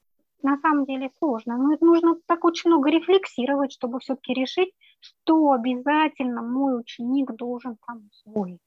[0.42, 1.58] На самом деле сложно.
[1.58, 7.78] Но это нужно так очень много рефлексировать, чтобы все-таки решить, что обязательно мой ученик должен
[7.88, 8.60] там усвоить.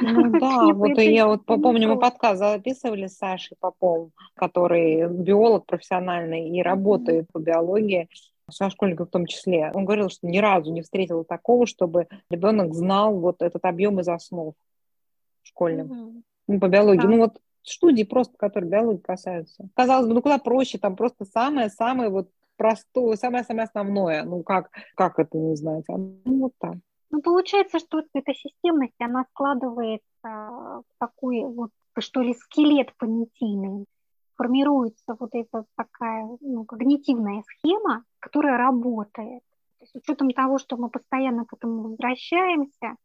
[0.00, 6.48] Ну да, вот я вот помню, мы подкаст записывали с Сашей Поповым, который биолог профессиональный
[6.48, 8.08] и работает по биологии
[8.50, 9.70] со школьников в том числе.
[9.74, 14.08] Он говорил, что ни разу не встретил такого, чтобы ребенок знал вот этот объем из
[14.08, 14.54] основ
[15.42, 16.24] школьным.
[16.46, 17.06] Ну, по биологии.
[17.06, 19.68] Ну, вот студии просто, которые биологии касаются.
[19.74, 24.24] Казалось бы, ну куда проще, там просто самое-самое вот простое, самое-самое основное.
[24.24, 25.84] Ну, как, как это не знать?
[25.88, 26.76] А, ну, вот так.
[27.10, 33.86] Ну, получается, что эта системность, она складывается в такой вот, что ли, скелет понятийный.
[34.36, 39.42] Формируется вот эта такая ну, когнитивная схема, которая работает.
[39.78, 42.96] То есть, с учетом того, что мы постоянно к этому возвращаемся,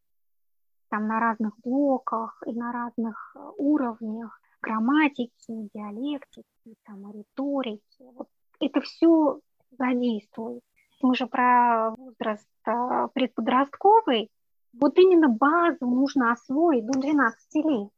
[0.89, 7.82] там на разных блоках и на разных э, уровнях грамматики, диалектики, там, риторики.
[8.00, 8.28] Вот
[8.60, 9.39] это все
[9.72, 10.62] задействует.
[11.04, 14.32] Мы же про возраст э, предподростковый.
[14.80, 17.89] Вот именно базу нужно освоить до 12 лет.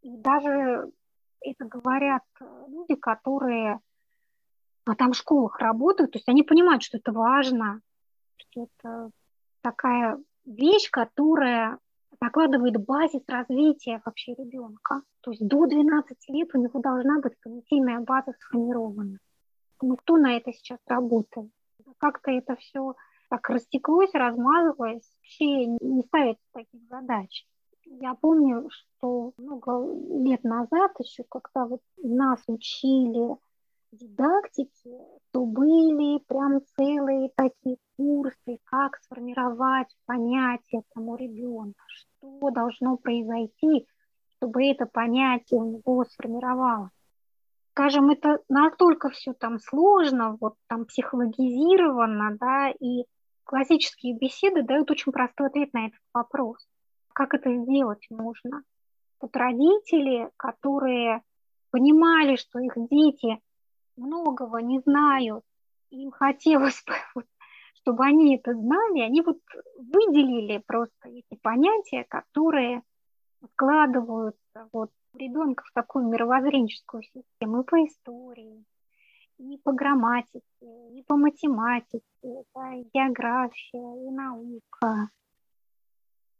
[0.00, 0.90] И даже
[1.42, 3.80] это говорят э, люди, которые
[4.86, 7.80] а там в школах работают, то есть они понимают, что это важно,
[8.36, 9.10] что это
[9.62, 11.78] такая вещь, которая
[12.20, 15.02] закладывает базис развития вообще ребенка.
[15.22, 19.18] То есть до 12 лет у него должна быть понятийная база сформирована.
[19.82, 21.50] Ну кто на это сейчас работает?
[21.98, 22.94] Как-то это все
[23.28, 27.46] так растеклось, размазываясь, вообще не ставит таких задач.
[27.86, 33.36] Я помню, что много лет назад еще, когда вот нас учили
[33.92, 34.98] дидактики,
[35.32, 43.86] то были прям целые такие курсы, как сформировать понятие тому ребенка, что должно произойти,
[44.36, 46.90] чтобы это понятие у него сформировалось.
[47.76, 53.04] Скажем, это настолько все там сложно, вот там психологизировано, да, и
[53.42, 56.64] классические беседы дают очень простой ответ на этот вопрос.
[57.12, 58.62] Как это сделать можно?
[59.20, 61.22] Вот родители, которые
[61.72, 63.40] понимали, что их дети
[63.96, 65.42] многого не знают,
[65.90, 67.26] им хотелось бы, вот,
[67.80, 69.40] чтобы они это знали, они вот
[69.78, 72.82] выделили просто эти понятия, которые
[73.54, 78.64] складываются вот ребенка в такую мировоззренческую систему и по истории,
[79.38, 82.02] и по грамматике, и по математике,
[82.54, 85.08] да, и география, и наука,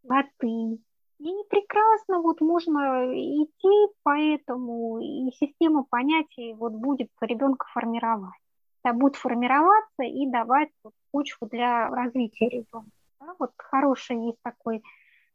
[0.02, 0.84] латынь.
[1.20, 8.34] И прекрасно вот можно идти по этому, и система понятий вот будет ребенка формировать.
[8.82, 12.90] да, будет формироваться и давать вот, почву для развития ребенка.
[13.20, 13.34] Да?
[13.38, 14.82] Вот хорошее есть такое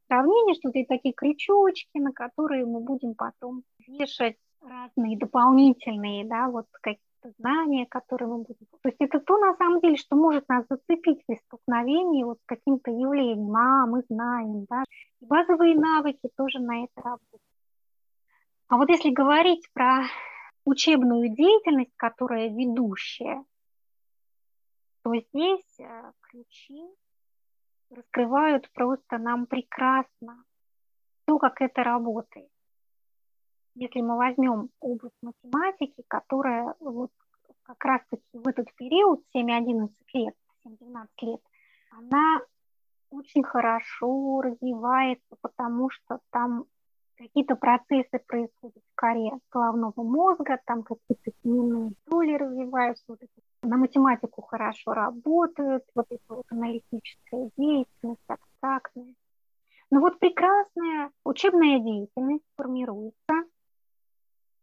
[0.09, 6.65] сравнение, что это такие крючочки, на которые мы будем потом вешать разные дополнительные, да, вот
[6.81, 8.65] какие-то знания, которые мы будем...
[8.81, 12.45] То есть это то, на самом деле, что может нас зацепить при столкновении вот с
[12.45, 13.55] каким-то явлением.
[13.55, 14.83] А, мы знаем, да.
[15.21, 17.41] И базовые навыки тоже на это работают.
[18.67, 20.03] А вот если говорить про
[20.65, 23.43] учебную деятельность, которая ведущая,
[25.03, 26.83] то здесь э, ключи
[27.91, 30.43] раскрывают просто нам прекрасно
[31.25, 32.49] то, как это работает.
[33.75, 37.11] Если мы возьмем область математики, которая вот
[37.63, 41.41] как раз-таки в этот период, 7-11 лет, 7-12 лет,
[41.91, 42.41] она
[43.11, 46.65] очень хорошо развивается, потому что там
[47.15, 53.77] какие-то процессы происходят в коре головного мозга, там какие-то семейные доли развиваются, вот это, на
[53.77, 59.15] математику хорошо работают, вот эта вот аналитическая деятельность, абстрактная.
[59.91, 63.43] Но вот прекрасная учебная деятельность формируется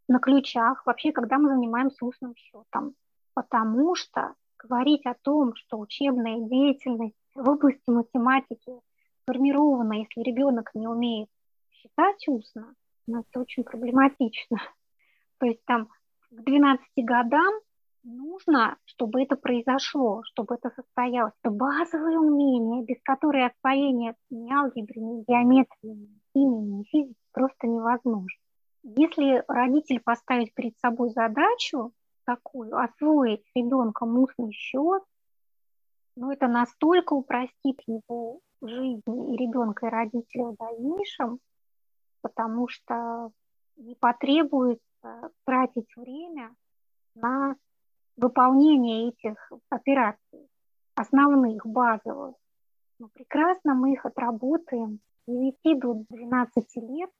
[0.08, 2.94] на ключах, вообще, когда мы занимаемся устным счетом.
[3.34, 8.80] Потому что говорить о том, что учебная деятельность в области математики
[9.22, 11.28] сформирована, если ребенок не умеет
[11.70, 12.74] считать устно,
[13.06, 14.58] но это очень проблематично.
[15.38, 17.54] То есть там к 12 годам
[18.06, 21.34] нужно, чтобы это произошло, чтобы это состоялось.
[21.42, 27.66] Это базовые умения, без которых освоение ни алгебры, ни геометрии, ни химии, ни физики просто
[27.66, 28.38] невозможно.
[28.82, 31.92] Если родитель поставить перед собой задачу
[32.24, 35.02] такую, освоить ребенком устный счет,
[36.16, 41.40] ну, это настолько упростит его жизнь и ребенка, и родителя в дальнейшем,
[42.22, 43.30] потому что
[43.76, 44.80] не потребуется
[45.44, 46.54] тратить время
[47.14, 47.56] на
[48.16, 50.48] выполнение этих операций,
[50.94, 52.34] основных, базовых.
[52.98, 55.00] Но прекрасно мы их отработаем.
[55.26, 57.10] С 9 до 12 лет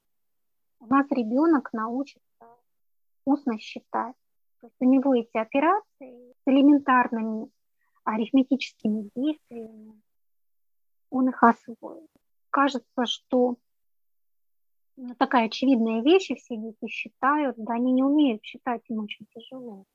[0.79, 2.45] у нас ребенок научится
[3.25, 4.15] устно считать.
[4.61, 7.49] То есть у него эти операции с элементарными
[8.03, 10.01] арифметическими действиями,
[11.09, 12.09] он их освоит.
[12.49, 13.57] Кажется, что
[14.95, 19.27] ну, такая очевидная вещь, и все дети считают, да они не умеют считать, им очень
[19.27, 19.85] тяжело.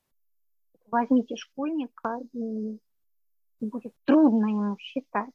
[0.93, 2.77] Возьмите школьника, и
[3.59, 5.31] будет трудно ему считать.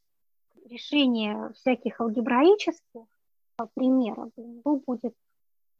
[0.66, 3.02] Решение всяких алгебраических
[3.74, 5.14] примеров для него будет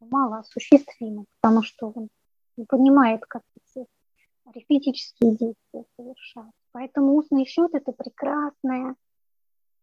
[0.01, 2.09] мало осуществимо, потому что он
[2.57, 3.87] не понимает, как эти
[4.43, 6.51] арифметические действия совершать.
[6.73, 8.95] Поэтому устный счет– это прекрасная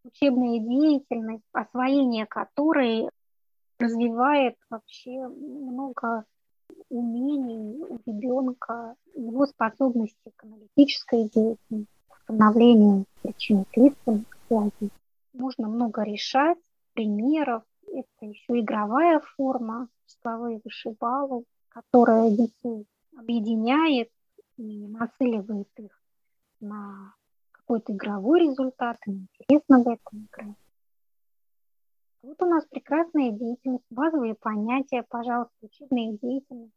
[0.05, 3.09] учебная деятельность, освоение которой
[3.79, 6.27] развивает вообще много
[6.89, 14.91] умений у ребенка, его способности к аналитической деятельности, к установлению причинно-следственных связей.
[15.33, 16.59] Можно много решать,
[16.95, 17.63] примеров.
[17.87, 24.11] Это еще игровая форма, числовые вышибалы, которая детей объединяет
[24.57, 26.01] и нацеливает их
[26.61, 27.15] на
[27.53, 30.57] какой-то игровой результат, им интересно в этом играть.
[32.23, 36.73] Вот у нас прекрасная деятельность, базовые понятия, пожалуйста, учебная деятельность,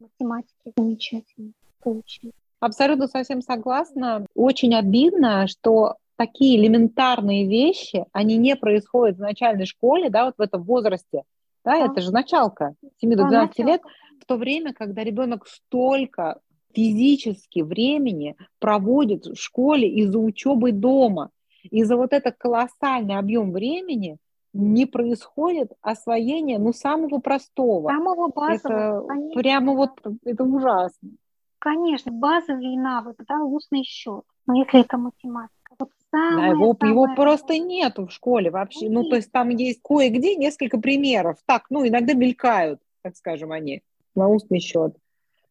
[0.00, 2.32] математики замечательно получили.
[2.58, 4.26] Абсолютно совсем согласна.
[4.34, 10.40] Очень обидно, что такие элементарные вещи, они не происходят в начальной школе, да, вот в
[10.40, 11.22] этом возрасте.
[11.64, 11.86] Да, да.
[11.86, 13.82] это же началка, 7 до 12 да, лет,
[14.20, 16.40] в то время, когда ребенок столько
[16.74, 21.30] физически времени проводит в школе из-за учебы дома.
[21.62, 24.18] И за вот этот колоссальный объем времени
[24.52, 27.88] не происходит освоение, ну, самого простого.
[27.88, 29.40] Самого базового, Это конечно.
[29.40, 29.90] прямо вот,
[30.24, 31.10] это ужасно.
[31.58, 35.54] Конечно, базовые навыки, да, устный счет, но если это математика.
[35.78, 38.88] Вот самое, да, его, самое его просто нет в школе вообще.
[38.88, 38.92] Нет.
[38.92, 41.36] Ну, то есть там есть кое-где несколько примеров.
[41.46, 43.82] Так, ну, иногда мелькают, так скажем, они
[44.14, 44.96] на устный счет.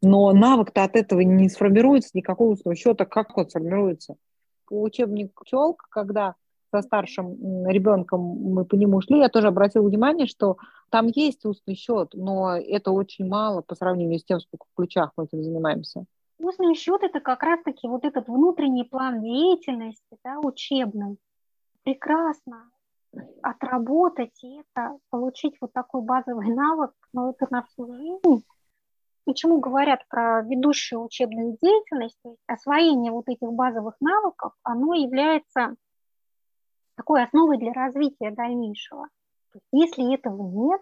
[0.02, 3.06] Но навык-то от этого не сформируется, никакого устного счета.
[3.06, 4.16] Как он сформируется?
[4.70, 6.36] Учебник пчелка, когда
[6.72, 10.58] со старшим ребенком мы по нему шли, я тоже обратила внимание, что
[10.90, 15.12] там есть устный счет, но это очень мало по сравнению с тем, сколько в ключах
[15.18, 16.06] мы этим занимаемся.
[16.40, 21.18] Устный счет– это как раз-таки вот этот внутренний план деятельности, да, учебный.
[21.84, 22.70] Прекрасно
[23.42, 28.46] отработать это, получить вот такой базовый навык, но это на всю жизнь.
[29.26, 35.76] Почему говорят про ведущую учебную деятельность, освоение вот этих базовых навыков, оно является
[37.00, 39.08] такой основой для развития дальнейшего.
[39.72, 40.82] Если этого нет,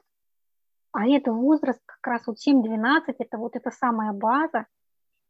[0.92, 4.66] а это возраст как раз вот 7-12, это вот эта самая база,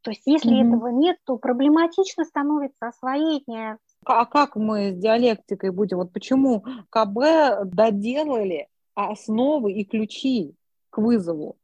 [0.02, 0.68] То есть если mm-hmm.
[0.68, 3.78] этого нет, то проблематично становится освоение.
[4.06, 5.98] А как мы с диалектикой будем?
[5.98, 10.56] Вот почему КБ доделали основы и ключи
[10.90, 11.58] к вызову?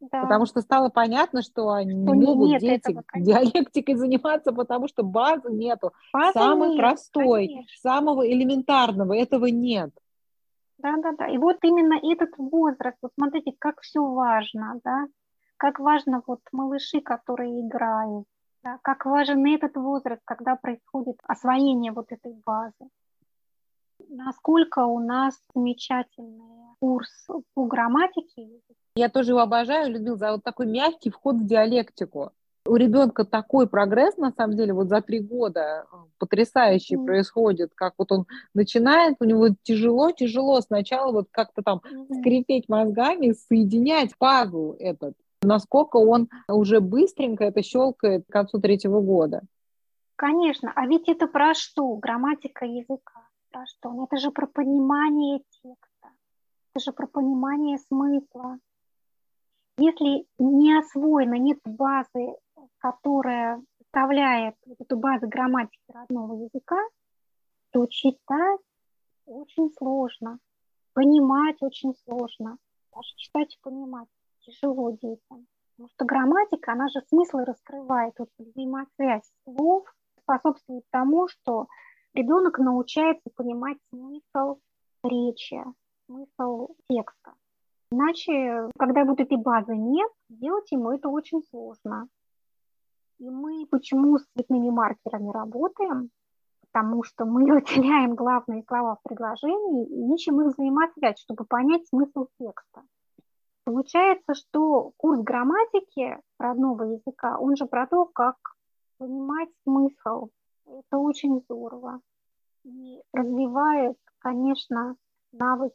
[0.00, 0.22] Да.
[0.22, 4.88] Потому что стало понятно, что они что не могут нет дети этого, диалектикой заниматься, потому
[4.88, 5.92] что базы нету.
[6.12, 7.76] Базы Самый нет, простой, конечно.
[7.82, 9.90] самого элементарного этого нет.
[10.78, 11.28] Да, да, да.
[11.28, 15.06] И вот именно этот возраст, вот смотрите, как все важно, да,
[15.58, 18.24] как важно вот малыши, которые играют,
[18.62, 22.88] да, как важен этот возраст, когда происходит освоение вот этой базы.
[24.08, 28.48] Насколько у нас замечательный курс по грамматике.
[28.96, 32.32] Я тоже его обожаю, Людмила, за вот такой мягкий вход в диалектику
[32.66, 37.04] у ребенка такой прогресс, на самом деле, вот за три года э, потрясающий mm-hmm.
[37.04, 42.20] происходит, как вот он начинает, у него тяжело, тяжело сначала вот как-то там mm-hmm.
[42.20, 49.42] скрипеть мозгами, соединять пазл этот, насколько он уже быстренько это щелкает к концу третьего года.
[50.16, 51.96] Конечно, а ведь это про что?
[51.96, 53.29] Грамматика языка.
[53.50, 53.90] Про что?
[53.92, 56.08] Ну, это же про понимание текста,
[56.72, 58.58] это же про понимание смысла.
[59.78, 62.36] Если не освоена, нет базы
[62.78, 66.78] которая составляет эту базу грамматики родного языка,
[67.70, 68.60] то читать
[69.26, 70.38] очень сложно,
[70.92, 72.56] понимать очень сложно.
[72.92, 74.08] Даже читать и понимать
[74.40, 75.46] тяжело детям.
[75.76, 78.14] Потому что грамматика, она же смыслы раскрывает.
[78.18, 79.86] Вот взаимосвязь слов
[80.22, 81.68] способствует тому, что
[82.14, 84.58] ребенок научается понимать смысл
[85.02, 85.62] речи,
[86.06, 87.34] смысл текста.
[87.92, 92.08] Иначе, когда вот этой базы нет, делать ему это очень сложно.
[93.18, 96.10] И мы почему с цветными маркерами работаем?
[96.72, 102.26] Потому что мы выделяем главные слова в предложении и ищем их взаимосвязь, чтобы понять смысл
[102.38, 102.82] текста.
[103.64, 108.36] Получается, что курс грамматики родного языка, он же про то, как
[108.98, 110.28] понимать смысл.
[110.78, 112.00] Это очень здорово.
[112.64, 114.96] И развивает, конечно,
[115.32, 115.74] навыки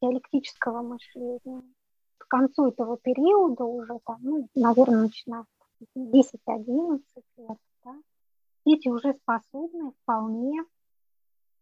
[0.00, 1.62] диалектического мышления.
[2.18, 5.44] К концу этого периода уже, там, ну, наверное, начиная
[5.96, 7.00] 10-11
[7.36, 7.94] лет, да,
[8.64, 10.64] дети уже способны вполне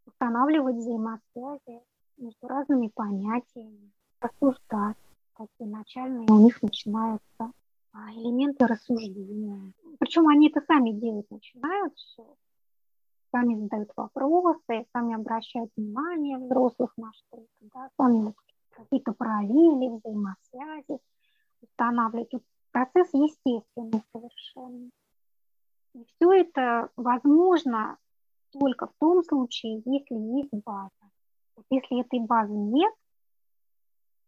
[0.07, 1.83] устанавливать взаимосвязи
[2.17, 4.97] между разными понятиями, рассуждать.
[5.37, 7.53] Такие начальные у них начинаются
[7.93, 9.73] а, элементы рассуждения.
[9.99, 12.37] Причем они это сами делать начинают все.
[13.35, 18.33] Сами задают вопросы, сами обращают внимание взрослых на что-то, да, сами
[18.71, 21.01] какие-то параллели, взаимосвязи
[21.61, 22.31] устанавливать.
[22.71, 24.89] Процесс естественный совершенно.
[25.95, 27.99] И все это возможно
[28.53, 30.91] только в том случае, если есть база.
[31.57, 32.95] Вот если этой базы нет,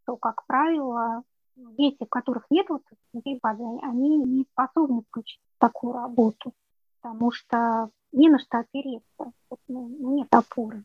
[0.04, 1.22] то, как правило,
[1.54, 2.82] дети, у которых нет вот
[3.14, 6.54] этой базы, они не способны включить такую работу,
[7.00, 9.32] потому что не на что опереться,
[9.68, 10.84] ну, нет опоры.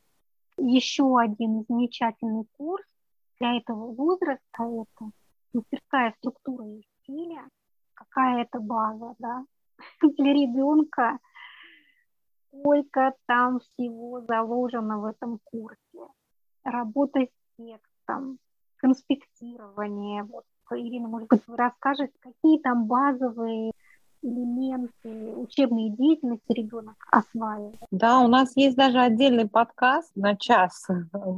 [0.57, 2.85] Еще один замечательный курс
[3.39, 5.11] для этого возраста– это
[5.53, 7.43] мастерская структура и стиля,
[7.93, 9.45] какая это база, да,
[10.01, 11.19] для ребенка,
[12.47, 15.79] сколько там всего заложено в этом курсе.
[16.65, 18.39] Работа с текстом,
[18.75, 20.23] конспектирование.
[20.23, 23.71] Вот, Ирина, может быть, вы расскажете, какие там базовые
[24.21, 27.77] элементы учебной деятельности ребенок осваивает.
[27.91, 30.87] Да, у нас есть даже отдельный подкаст на час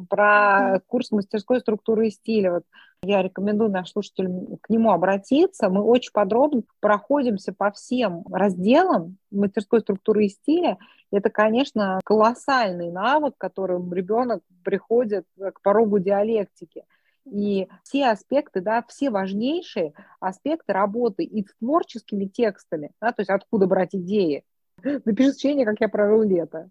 [0.09, 2.53] про курс мастерской структуры и стиля.
[2.53, 2.63] Вот
[3.03, 5.69] я рекомендую нашим слушателям к нему обратиться.
[5.69, 10.77] Мы очень подробно проходимся по всем разделам мастерской структуры и стиля.
[11.11, 16.85] Это, конечно, колоссальный навык, которым ребенок приходит к порогу диалектики.
[17.25, 23.29] И все аспекты, да, все важнейшие аспекты работы и с творческими текстами, да, то есть
[23.29, 24.43] откуда брать идеи.
[24.83, 26.69] Напиши сочинение, как я провел лето.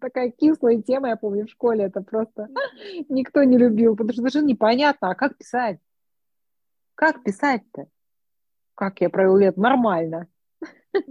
[0.00, 2.48] Такая кислая тема, я помню, в школе это просто
[3.08, 5.78] никто не любил, потому что даже непонятно, а как писать?
[6.94, 7.86] Как писать-то?
[8.74, 9.60] Как я провел лето?
[9.60, 10.28] Нормально.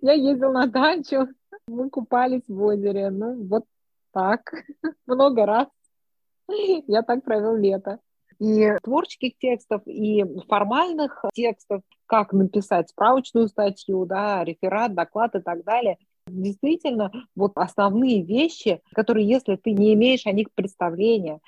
[0.00, 1.28] Я ездил на дачу,
[1.68, 3.64] мы купались в озере, ну вот
[4.12, 4.52] так,
[5.06, 5.68] много раз.
[6.86, 7.98] Я так провел лето.
[8.38, 15.64] И творческих текстов, и формальных текстов, как написать справочную статью, да, реферат, доклад и так
[15.64, 15.98] далее.
[16.28, 21.40] Действительно, вот основные вещи, которые, если ты не имеешь о них представления,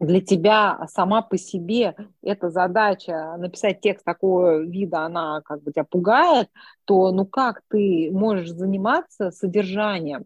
[0.00, 5.84] для тебя сама по себе эта задача написать текст такого вида, она как бы тебя
[5.84, 6.50] пугает,
[6.84, 10.24] то ну как ты можешь заниматься содержанием,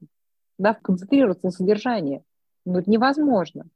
[0.57, 2.23] да, концентрироваться на содержании?
[2.65, 3.67] Ну, это невозможно.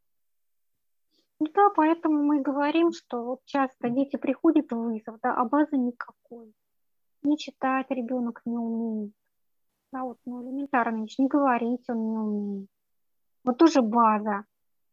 [1.55, 6.53] Да, поэтому мы говорим, что вот часто дети приходят в вызов, да, а базы никакой.
[7.23, 9.13] не читать ребенок не умеет.
[9.93, 12.69] Да, вот, ну, элементарно, не говорить он не умеет.
[13.45, 14.45] Вот тоже база.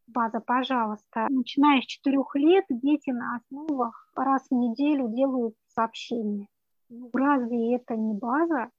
[0.06, 1.26] База, пожалуйста.
[1.30, 6.48] Начиная с четырех лет дети на основах раз в неделю делают сообщения.
[6.88, 8.70] Ну, разве это не база?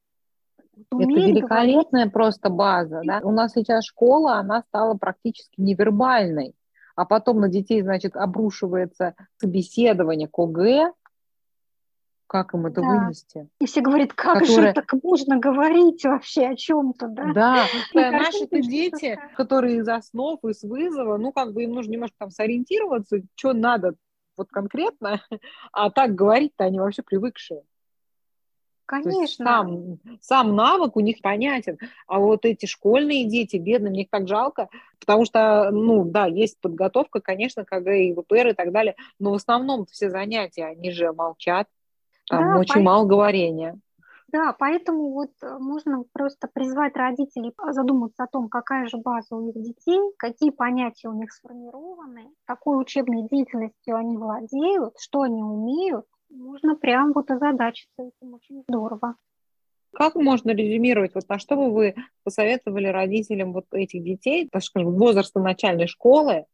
[0.74, 2.14] Это великолепная говорить.
[2.14, 3.02] просто база.
[3.04, 3.22] Да?
[3.24, 6.54] У нас сейчас школа, она стала практически невербальной.
[6.96, 10.92] А потом на детей, значит, обрушивается собеседование к ОГЭ,
[12.32, 12.88] как им это да.
[12.88, 13.50] вынести?
[13.60, 14.70] И все говорят, как которые...
[14.70, 17.34] же так можно говорить вообще о чем-то, да?
[17.34, 22.32] Да, наши-то дети, которые из основ, из вызова, ну, как бы им нужно немножко там
[22.32, 23.96] сориентироваться, что надо
[24.38, 25.22] вот конкретно,
[25.74, 27.64] а так говорить-то они вообще привыкшие.
[28.86, 29.46] Конечно.
[29.46, 31.78] Сам, сам навык у них понятен.
[32.08, 34.70] А вот эти школьные дети, бедные, мне их так жалко,
[35.00, 39.36] потому что, ну, да, есть подготовка, конечно, КГ и ВПР и так далее, но в
[39.36, 41.68] основном все занятия, они же молчат,
[42.28, 43.80] там да, очень поэтому, мало говорения.
[44.32, 49.50] Да, поэтому вот э, можно просто призвать родителей задуматься о том, какая же база у
[49.50, 56.06] их детей, какие понятия у них сформированы, какой учебной деятельностью они владеют, что они умеют.
[56.32, 59.16] Можно прям вот озадачиться этим очень здорово.
[59.94, 64.94] Как можно резюмировать, вот на что бы вы посоветовали родителям вот этих детей, так скажем,
[64.94, 66.46] возраста начальной школы,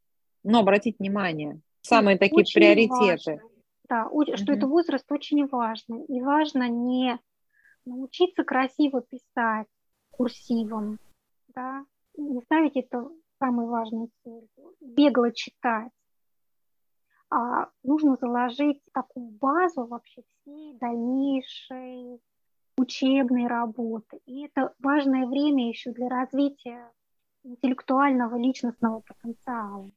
[0.43, 3.31] но обратить внимание, самые такие очень приоритеты?
[3.31, 3.49] Важно
[3.89, 6.03] да, что это возраст очень важный.
[6.05, 7.17] И важно не
[7.85, 9.67] научиться красиво писать
[10.11, 10.99] курсивом,
[11.49, 11.85] да,
[12.17, 13.07] не ставить это
[13.39, 14.49] самой важной целью,
[14.81, 15.91] бегло читать,
[17.83, 22.21] нужно заложить такую базу вообще всей дальнейшей
[22.77, 24.19] учебной работы.
[24.25, 26.91] И это важное время еще для развития
[27.43, 29.89] интеллектуального личностного потенциала.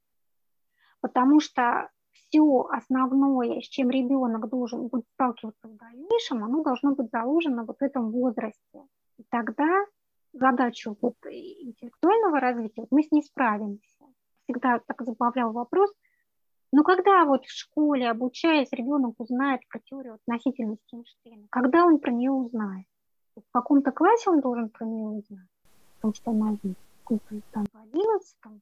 [1.00, 7.10] Потому что все основное, с чем ребенок должен будет сталкиваться в дальнейшем, оно должно быть
[7.10, 8.84] заложено вот в этом возрасте.
[9.18, 9.84] И тогда
[10.32, 14.04] задачу вот интеллектуального развития, вот мы с ней справимся.
[14.44, 15.92] Всегда так забавлял вопрос,
[16.72, 22.12] но когда вот в школе, обучаясь, ребенок узнает про теорию относительности Эйнштейна, когда он про
[22.12, 22.86] нее узнает?
[23.36, 25.48] В каком-то классе он должен про нее узнать?
[25.96, 26.76] Потому что он один,
[27.52, 28.60] там, в одиннадцатом,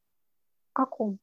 [0.71, 1.19] в каком?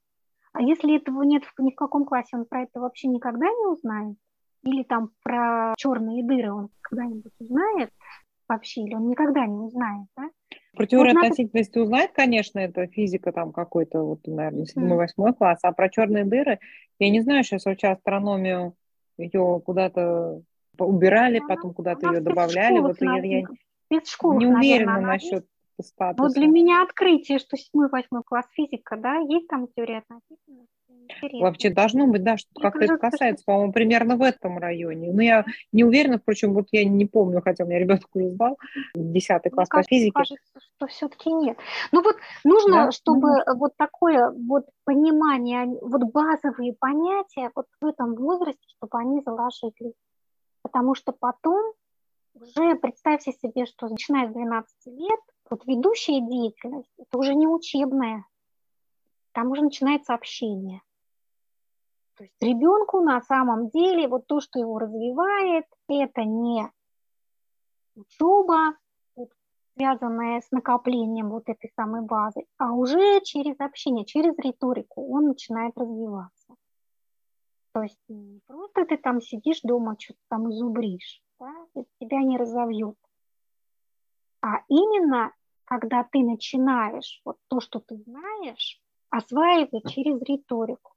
[0.54, 4.18] А если этого нет ни в каком классе, он про это вообще никогда не узнает?
[4.64, 7.92] Или там про черные дыры он когда-нибудь узнает
[8.48, 10.30] вообще, или он никогда не узнает, да?
[10.76, 11.82] Про теорию надо...
[11.82, 15.36] узнает, конечно, это физика там какой-то, вот, наверное, седьмой-восьмой mm.
[15.36, 16.60] класс, а про черные дыры,
[17.00, 18.76] я не знаю, сейчас вообще астрономию
[19.18, 20.42] ее куда-то
[20.78, 25.46] убирали, ну, потом куда-то ее добавляли, вот я, я не уверена насчет
[25.82, 26.24] статуса.
[26.24, 30.75] Вот для меня открытие, что седьмой, восьмой класс физика, да, есть там теория относительности.
[31.10, 31.40] Интересно.
[31.40, 35.12] Вообще должно быть, да, что как это касается, по-моему, примерно в этом районе.
[35.12, 38.58] Но я не уверена, впрочем, вот я не помню, хотя у меня ребенок уже сдал,
[38.96, 40.14] 10 класс по физике.
[40.14, 41.58] кажется, что все-таки нет.
[41.92, 42.92] Ну вот нужно, да?
[42.92, 49.22] чтобы ну, вот такое вот понимание, вот базовые понятия вот в этом возрасте, чтобы они
[49.22, 49.94] заложили.
[50.62, 51.74] Потому что потом
[52.34, 58.26] уже представьте себе, что начиная с 12 лет вот ведущая деятельность– это уже не учебная,
[59.32, 60.82] там уже начинается общение.
[62.16, 66.70] То есть ребенку на самом деле вот то, что его развивает, это не
[67.96, 68.76] учеба,
[69.76, 75.78] связанная с накоплением вот этой самой базы, а уже через общение, через риторику он начинает
[75.78, 76.56] развиваться.
[77.74, 82.38] То есть не просто ты там сидишь дома, что-то там изубришь, да, это тебя не
[82.38, 82.96] разовьет
[84.46, 85.34] а именно
[85.66, 90.94] когда ты начинаешь вот то, что ты знаешь, осваивать через риторику,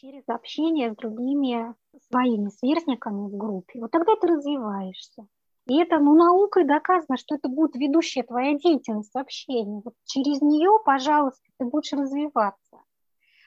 [0.00, 1.74] через общение с другими
[2.10, 3.80] своими сверстниками в группе.
[3.80, 5.26] Вот тогда ты развиваешься.
[5.66, 9.82] И это ну, наукой доказано, что это будет ведущая твоя деятельность общения.
[9.84, 12.78] Вот через нее, пожалуйста, ты будешь развиваться.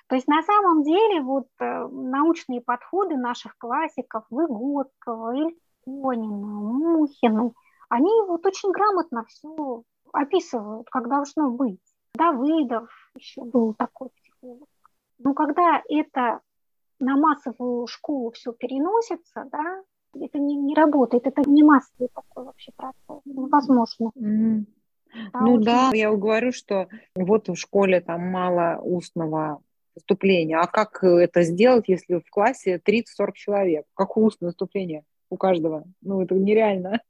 [0.08, 7.54] То есть на самом деле вот э, научные подходы наших классиков Выгодского, Ильфонина, Мухина,
[7.90, 11.80] они вот очень грамотно все описывают, как должно быть.
[12.14, 14.68] Давыдов еще был такой психолог.
[15.24, 16.42] Но когда это
[17.00, 19.82] на массовую школу все переносится, да,
[20.14, 24.12] это не, не работает, это не массовый такой вообще процесс, невозможно.
[24.18, 24.66] Mm.
[25.34, 25.66] ну очень...
[25.66, 29.62] да, я говорю, что вот в школе там мало устного
[29.96, 33.04] выступления, а как это сделать, если в классе 30-40
[33.34, 33.86] человек?
[33.94, 35.86] Какое устное выступление у каждого?
[36.02, 37.02] Ну, это нереально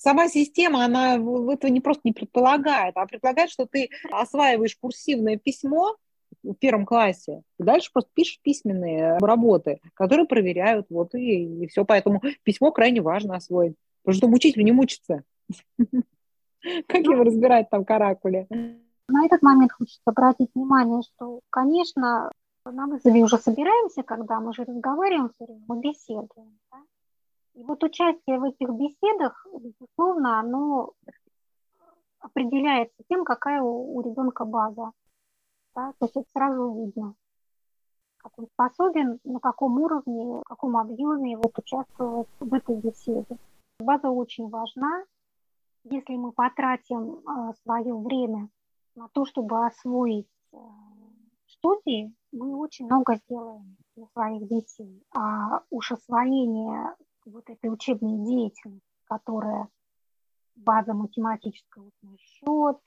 [0.00, 5.96] сама система, она этого не просто не предполагает, а предполагает, что ты осваиваешь курсивное письмо
[6.42, 11.84] в первом классе, дальше просто пишешь письменные работы, которые проверяют, вот и, и все.
[11.84, 13.76] Поэтому письмо крайне важно освоить.
[14.02, 15.24] Потому что чтобы учителю не мучиться.
[16.86, 18.46] Как его разбирать там каракули?
[19.08, 22.30] На этот момент хочется обратить внимание, что, конечно,
[22.64, 26.58] на вызове уже собираемся, когда мы же разговариваем все время, мы беседуем.
[26.70, 26.78] Да?
[27.54, 30.92] И вот участие в этих беседах, безусловно, оно
[32.20, 34.92] определяется тем, какая у, у ребенка база.
[35.74, 35.92] Да?
[35.98, 37.14] То есть сразу видно,
[38.18, 43.38] как он способен, на каком уровне, в каком объеме вот участвовать в этой беседе.
[43.78, 45.04] База очень важна.
[45.84, 48.50] Если мы потратим э, свое время
[48.94, 50.56] на то, чтобы освоить э,
[51.46, 55.02] студии, мы очень много сделаем для своих детей.
[55.14, 56.94] А уж освоение
[57.24, 59.68] вот этой учебной деятельности, которая
[60.56, 62.78] база математического счет,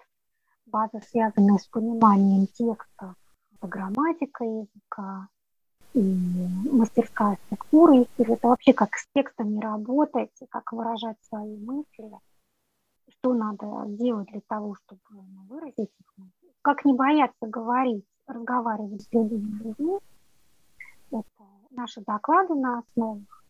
[0.65, 3.15] база, связанная с пониманием текста,
[3.61, 5.27] грамматика языка,
[5.93, 6.01] и
[6.71, 12.11] мастерская структура языка, это вообще как с текстами работать, как выражать свои мысли,
[13.09, 15.01] что надо делать для того, чтобы
[15.47, 19.99] выразить их мысли, как не бояться говорить, разговаривать с людьми.
[21.11, 23.43] Это наши доклады на основах.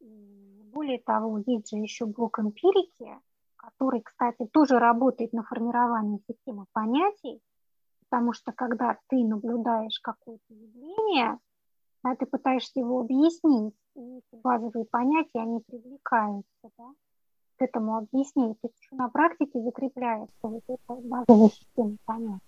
[0.00, 3.10] И более того, есть же еще блок эмпирики,
[3.82, 7.40] который, кстати, тоже работает на формировании системы понятий,
[8.08, 11.38] потому что когда ты наблюдаешь какое-то явление,
[12.04, 16.90] да, ты пытаешься его объяснить, и базовые понятия, они привлекаются да,
[17.56, 18.54] к этому объяснению.
[18.62, 22.40] То есть на практике закрепляется вот эта базовая система понятий.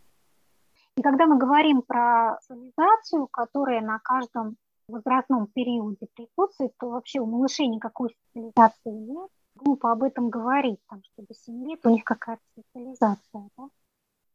[0.97, 4.57] И когда мы говорим про социализацию, которая на каждом
[4.87, 9.31] возрастном периоде присутствует, то вообще у малышей никакой социализации нет.
[9.57, 13.49] Глупо об этом говорить, там, что до 7 лет у них какая-то социализация.
[13.57, 13.69] Да?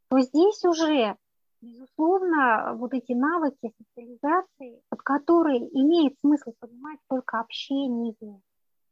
[0.10, 1.16] То здесь уже,
[1.62, 8.42] безусловно, вот эти навыки социализации, под которые имеет смысл понимать только общение,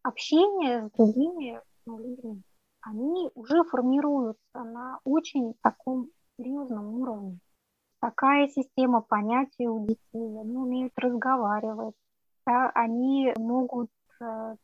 [0.04, 2.42] общение с другими ну, людьми,
[2.82, 7.40] они уже формируются на очень таком серьезном уровне
[8.00, 11.96] такая система понятий у детей, они умеют разговаривать,
[12.46, 13.90] да, они могут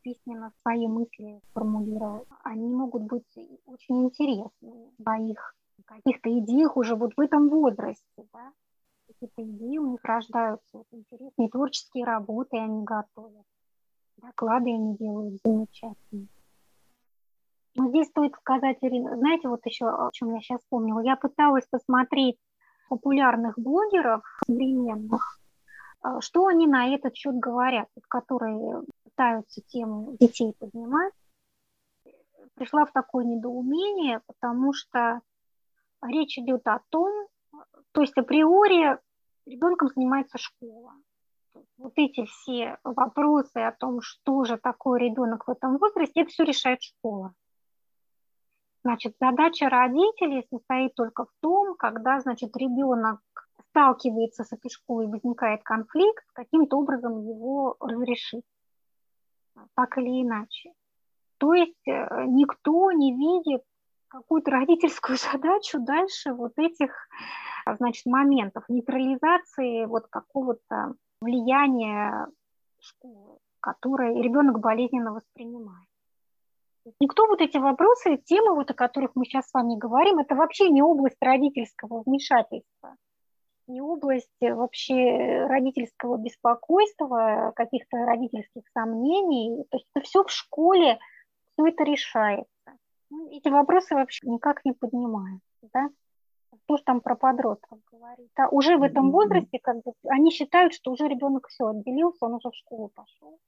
[0.02, 3.24] письменно свои мысли формулировать, они могут быть
[3.66, 8.52] очень интересны своих каких-то идеях уже вот в этом возрасте, да,
[9.06, 13.44] какие-то идеи у них рождаются, вот интересные творческие работы они готовят,
[14.16, 16.28] доклады они делают замечательные.
[17.76, 22.38] Но здесь стоит сказать, знаете, вот еще о чем я сейчас вспомнила, я пыталась посмотреть
[22.88, 25.40] популярных блогеров современных,
[26.00, 28.82] а, что они на этот счет говорят, которые
[29.14, 31.12] пытаются тему детей поднимать.
[32.54, 35.20] Пришла в такое недоумение, потому что
[36.02, 37.10] речь идет о том,
[37.92, 38.98] то есть априори
[39.46, 40.92] ребенком занимается школа.
[41.76, 46.44] Вот эти все вопросы о том, что же такое ребенок в этом возрасте, это все
[46.44, 47.34] решает школа.
[48.82, 53.20] Значит, задача родителей состоит только в том, когда, значит, ребенок
[53.70, 58.44] сталкивается с этой школой, возникает конфликт, каким-то образом его разрешить,
[59.74, 60.72] так или иначе.
[61.38, 63.62] То есть э, никто не видит
[64.08, 66.90] какую-то родительскую задачу дальше вот этих,
[67.78, 72.26] значит, моментов нейтрализации вот какого-то влияния
[72.80, 75.88] школы, которое ребенок болезненно воспринимает.
[77.00, 80.68] Никто вот эти вопросы, темы, вот о которых мы сейчас с вами говорим, это вообще
[80.68, 82.96] не область родительского вмешательства,
[83.66, 89.64] не область вообще родительского беспокойства, каких-то родительских сомнений.
[89.70, 90.98] То есть это все в школе,
[91.52, 92.48] все это решается.
[93.10, 95.48] Ну, эти вопросы вообще никак не поднимаются.
[95.72, 95.88] Да?
[96.64, 98.30] Что же там про подростков говорить?
[98.36, 102.34] А уже в этом возрасте как бы, они считают, что уже ребенок все отделился, он
[102.34, 103.38] уже в школу пошел.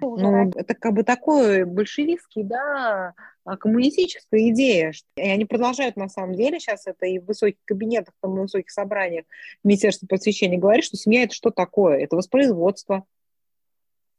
[0.00, 3.14] Ну, это как бы такой большевистский, да,
[3.44, 4.92] а, коммунистическая идея.
[5.16, 8.70] И они продолжают, на самом деле, сейчас это и в высоких кабинетах, там, в высоких
[8.70, 9.24] собраниях
[9.62, 11.98] Министерства просвещения говорит, что семья– это что такое?
[11.98, 13.04] Это воспроизводство.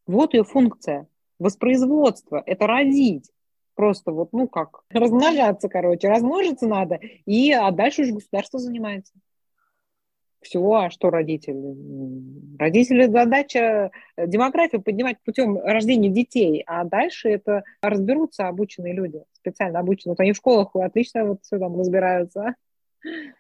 [0.07, 1.07] Вот ее функция.
[1.39, 3.32] Воспроизводство– это родить.
[3.76, 6.07] Просто вот, ну как, размножаться, короче.
[6.07, 9.13] Размножиться надо, и, а дальше уже государство занимается
[10.45, 11.75] всего, а что родители?
[12.57, 19.79] Родители задача э, демографию поднимать путем рождения детей, а дальше это разберутся обученные люди, специально
[19.79, 20.13] обученные.
[20.13, 22.55] Вот они в школах отлично вот все там разбираются,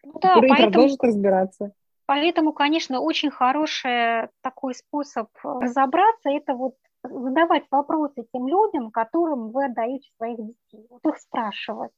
[0.03, 0.71] ну, да, поэтому...
[0.71, 1.71] продолжат разбираться.
[2.07, 9.65] Поэтому, конечно, очень хороший такой способ разобраться, это вот задавать вопросы тем людям, которым вы
[9.65, 10.85] отдаете своих детей.
[10.89, 11.91] Вот их спрашивать.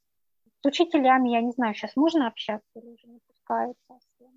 [0.62, 4.32] С учителями, я не знаю, сейчас можно общаться или уже не пускаются ну,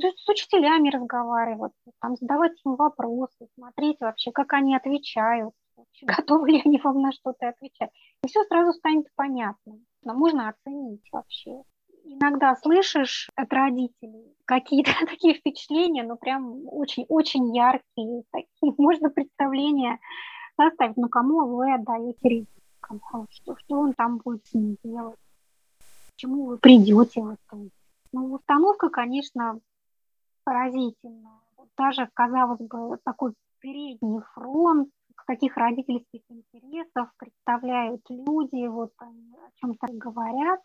[0.00, 5.54] с учителями разговаривать, там, задавать им вопросы, смотреть вообще, как они отвечают,
[6.02, 7.90] готовы ли они вам на что-то отвечать.
[8.24, 9.78] И все сразу станет понятно.
[10.04, 11.62] Можно оценить вообще.
[12.04, 19.98] Иногда слышишь от родителей какие-то такие впечатления, ну прям очень-очень яркие, такие, можно представление
[20.56, 25.18] составить, ну кому вы отдаете ребенка, что, что он там будет с ним делать,
[25.78, 27.70] к чему вы придете в этом.
[28.12, 29.60] Ну, установка, конечно,
[30.46, 31.40] поразительная.
[31.76, 34.88] Даже, казалось бы, такой передний фронт,
[35.26, 40.60] каких родительских интересов представляют люди, вот они о чем-то говорят.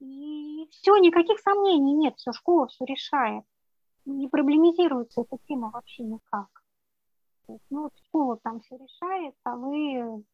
[0.00, 3.44] И все, никаких сомнений нет, все, школа все решает.
[4.04, 6.48] Не проблемизируется эта тема вообще никак.
[7.48, 10.24] есть, ну вот школа там все решает, а вы,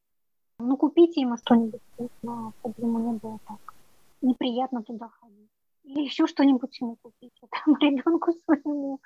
[0.58, 3.74] ну купите ему что-нибудь вкусное, чтобы ему не было так
[4.22, 5.50] неприятно туда ходить.
[5.84, 7.32] Или еще что-нибудь ему купить,
[7.64, 9.00] там ребенку своему.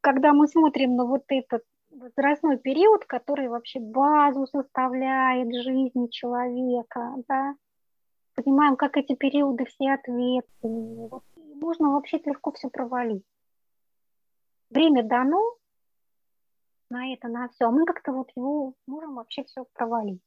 [0.00, 7.54] Когда мы смотрим на вот этот возрастной период, который вообще базу составляет жизни человека, да,
[8.34, 11.08] понимаем, как эти периоды все ответственные.
[11.08, 11.24] Вот,
[11.60, 13.24] можно вообще легко все провалить.
[14.70, 15.56] Время дано
[16.90, 20.20] на это, на все, а мы как-то вот его можем вообще все провалить.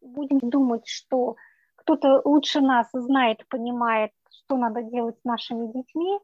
[0.00, 1.36] Будем думать, что
[1.86, 6.18] кто-то лучше нас знает, понимает, что надо делать с нашими детьми,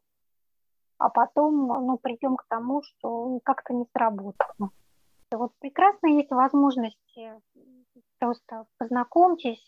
[0.98, 4.70] а потом ну, придем к тому, что как-то не сработало.
[5.30, 7.40] Вот прекрасно есть возможности,
[8.18, 9.64] просто познакомьтесь,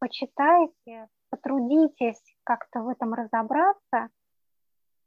[0.00, 4.08] почитайте, потрудитесь как-то в этом разобраться.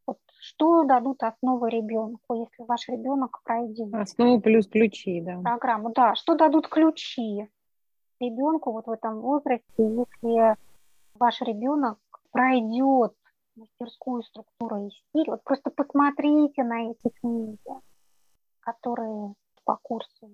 [0.08, 3.94] Вот, что дадут основы ребенку, если ваш ребенок пройдет?
[3.94, 5.40] Основу плюс ключи, да.
[5.42, 6.16] Программу, да.
[6.16, 7.50] Что дадут ключи
[8.30, 10.56] ребенку вот в этом возрасте, если
[11.16, 12.00] ваш ребенок
[12.32, 13.14] пройдет
[13.56, 15.30] мастерскую структуру и стиль.
[15.30, 17.58] Вот просто посмотрите на эти книги,
[18.62, 20.30] которые по курсу.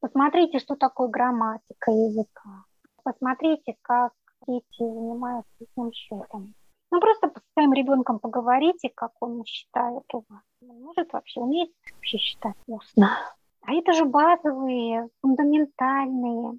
[0.00, 2.64] Посмотрите, что такое грамматика языка.
[3.02, 4.12] Посмотрите, как
[4.46, 6.54] дети занимаются этим счетом.
[6.90, 10.24] Ну, просто с своим ребенком поговорите, как он считает у.
[10.60, 13.10] Он может вообще, умеет вообще считать устно.
[13.62, 16.58] А это же базовые, фундаментальные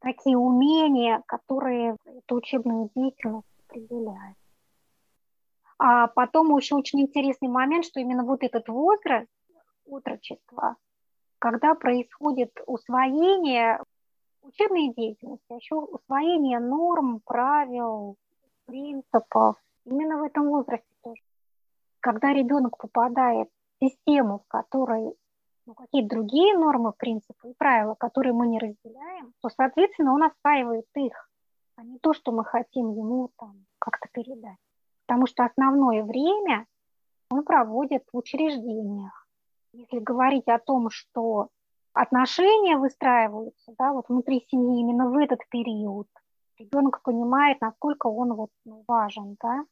[0.00, 4.36] такие умения, которые эту учебную деятельность определяют.
[5.78, 9.28] А потом еще очень интересный момент, что именно вот этот возраст,
[9.86, 10.76] отрочества,
[11.38, 13.80] когда происходит усвоение
[14.42, 18.16] учебной деятельности, а еще усвоение норм, правил,
[18.66, 21.22] принципов, именно в этом возрасте тоже.
[22.00, 23.48] Когда ребенок попадает
[23.80, 25.14] в систему, в которой
[25.68, 30.86] ну, какие-то другие нормы, принципы и правила, которые мы не разделяем, то, соответственно, он осваивает
[30.96, 31.30] их,
[31.76, 34.56] а не то, что мы хотим ему там как-то передать.
[35.06, 36.66] Потому что основное время
[37.30, 39.28] он проводит в учреждениях.
[39.74, 41.48] Если говорить о том, что
[41.92, 46.08] отношения выстраиваются да, вот внутри семьи именно в этот период,
[46.58, 49.36] ребенок понимает, насколько он вот, ну, важен.
[49.42, 49.64] Да?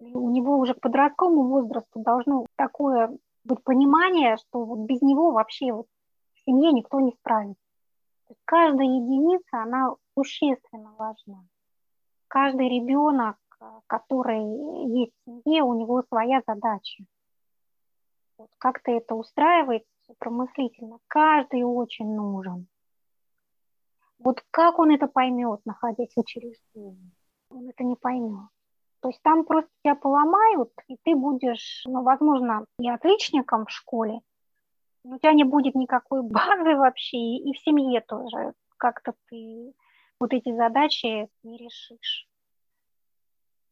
[0.00, 5.72] У него уже к подростковому возрасту должно такое быть понимание, что вот без него вообще
[5.72, 5.86] вот
[6.34, 7.62] в семье никто не справится.
[8.44, 11.44] Каждая единица, она существенно важна.
[12.28, 13.36] Каждый ребенок,
[13.86, 14.40] который
[15.00, 17.04] есть в семье, у него своя задача.
[18.38, 20.98] Вот как-то это устраивается промыслительно.
[21.08, 22.68] Каждый очень нужен.
[24.18, 27.10] Вот как он это поймет, находясь в учреждении?
[27.48, 28.48] Он это не поймет.
[29.00, 34.20] То есть там просто тебя поломают, и ты будешь, ну, возможно, и отличником в школе,
[35.04, 39.72] но у тебя не будет никакой базы вообще, и в семье тоже как-то ты
[40.18, 42.26] вот эти задачи не решишь.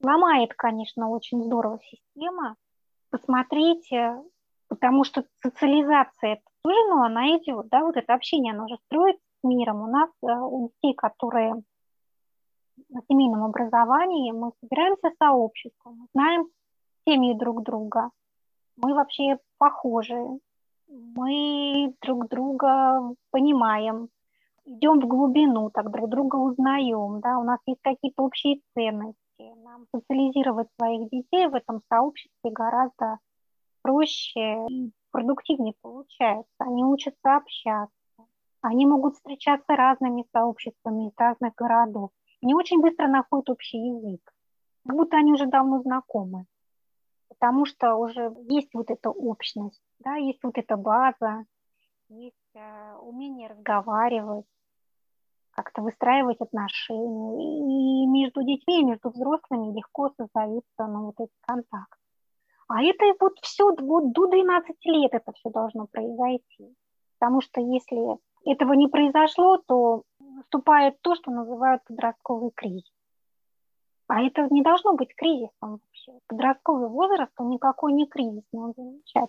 [0.02, 2.56] Ломает, конечно, очень здорово система.
[3.10, 4.22] Посмотрите,
[4.68, 9.22] потому что социализация это тоже, ну, она идет, да, вот это общение, оно уже строится
[9.40, 9.82] с миром.
[9.82, 11.62] У нас, э, у детей, которые
[13.09, 16.47] семейном образовании мы собираемся сообществом, мы знаем
[17.07, 18.11] семьи друг друга,
[18.76, 20.22] мы вообще похожи,
[20.89, 24.09] мы друг друга понимаем,
[24.64, 29.16] идем в глубину, так друг друга узнаем, да, у нас есть какие-то общие ценности.
[29.39, 33.18] Нам социализировать своих детей в этом сообществе гораздо
[33.82, 36.51] проще и продуктивнее получается.
[36.59, 37.93] Они учатся общаться.
[38.61, 42.11] Они могут встречаться разными сообществами из разных городов
[42.43, 44.20] не очень быстро находят общий язык,
[44.86, 46.47] как будто они уже давно знакомы,
[47.28, 51.45] потому что уже есть вот эта общность, да, есть вот эта база,
[52.09, 54.47] есть э, умение разговаривать,
[55.59, 58.05] как-то выстраивать отношения.
[58.05, 61.99] И между детьми, и между взрослыми легко создается ну, вот этот контакт.
[62.68, 66.76] А это вот все вот до 12 лет это все должно произойти.
[67.18, 70.03] Потому что если этого не произошло, то
[70.39, 72.93] наступает то, что называют подростковый кризис.
[74.07, 76.12] А это не должно быть кризисом вообще.
[76.28, 79.28] Подростковый возраст, он никакой не кризисный, он замечательный.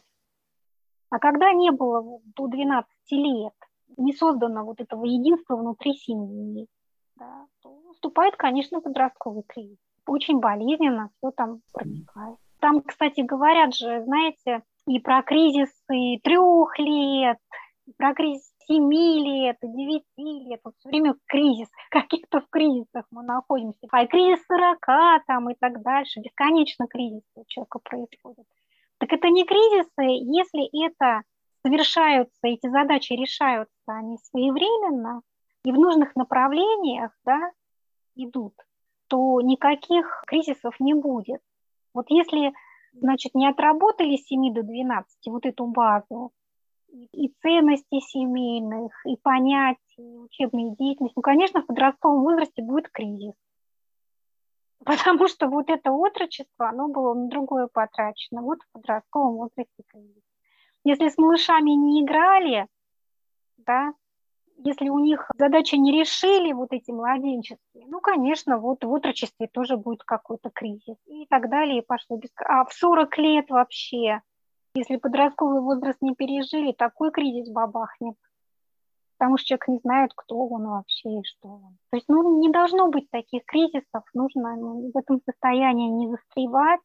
[1.10, 3.54] А когда не было до 12 лет,
[3.98, 6.68] не создано вот этого единства внутри семьи,
[7.16, 9.80] да, то наступает, конечно, подростковый кризис.
[10.06, 12.38] Очень болезненно все там протекает.
[12.60, 17.38] Там, кстати, говорят же, знаете, и про кризис и трех лет,
[17.86, 20.62] и про кризис семи лет, и девяти лет.
[20.64, 23.88] Вот все время кризис, каких-то в кризисах мы находимся.
[23.92, 26.20] А и кризис сорока там и так дальше.
[26.20, 28.46] Бесконечно кризис у человека происходит.
[29.00, 31.24] Так это не кризисы, если это
[31.66, 35.22] совершаются, эти задачи решаются, они своевременно
[35.64, 37.52] и в нужных направлениях да,
[38.16, 38.54] идут,
[39.08, 41.42] то никаких кризисов не будет.
[41.94, 42.54] Вот если,
[42.94, 46.32] значит, не отработали с 7 до 12 вот эту базу,
[46.92, 53.34] и ценностей семейных, и понятий, учебной деятельности, ну, конечно, в подростковом возрасте будет кризис.
[54.86, 58.42] Потому что вот это отрочество, оно было на другое потрачено.
[58.42, 60.24] Вот в подростковом возрасте кризис.
[60.84, 62.68] Если с малышами не играли,
[63.58, 63.94] да,
[64.64, 69.78] если у них задачи не решили, вот эти младенческие, ну, конечно, вот в отрочестве тоже
[69.78, 72.30] будет какой-то кризис и так далее, пошло без...
[72.46, 74.22] А в 40 лет вообще,
[74.74, 78.16] если подростковый возраст не пережили, такой кризис бабахнет.
[79.18, 81.78] Потому что человек не знает, кто он вообще и что он.
[81.92, 86.80] То есть ну, не должно быть таких кризисов, нужно ну, в этом состоянии не застревать,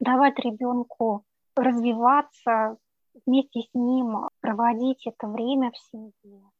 [0.00, 1.24] давать ребенку
[1.54, 2.78] развиваться,
[3.26, 6.50] вместе с ним проводить это время в семье.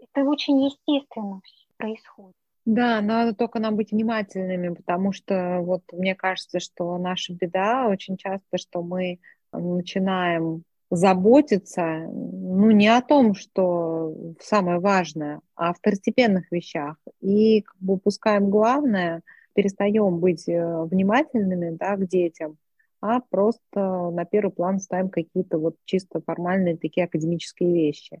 [0.00, 1.40] Это очень естественно
[1.76, 2.36] происходит.
[2.64, 8.18] Да, надо только нам быть внимательными, потому что вот мне кажется, что наша беда очень
[8.18, 9.20] часто, что мы
[9.52, 16.96] начинаем заботиться, ну, не о том, что самое важное, а о второстепенных вещах.
[17.20, 19.22] И как бы упускаем главное,
[19.54, 22.56] перестаем быть э, внимательными да, к детям,
[23.00, 28.20] а просто на первый план ставим какие-то вот чисто формальные такие академические вещи.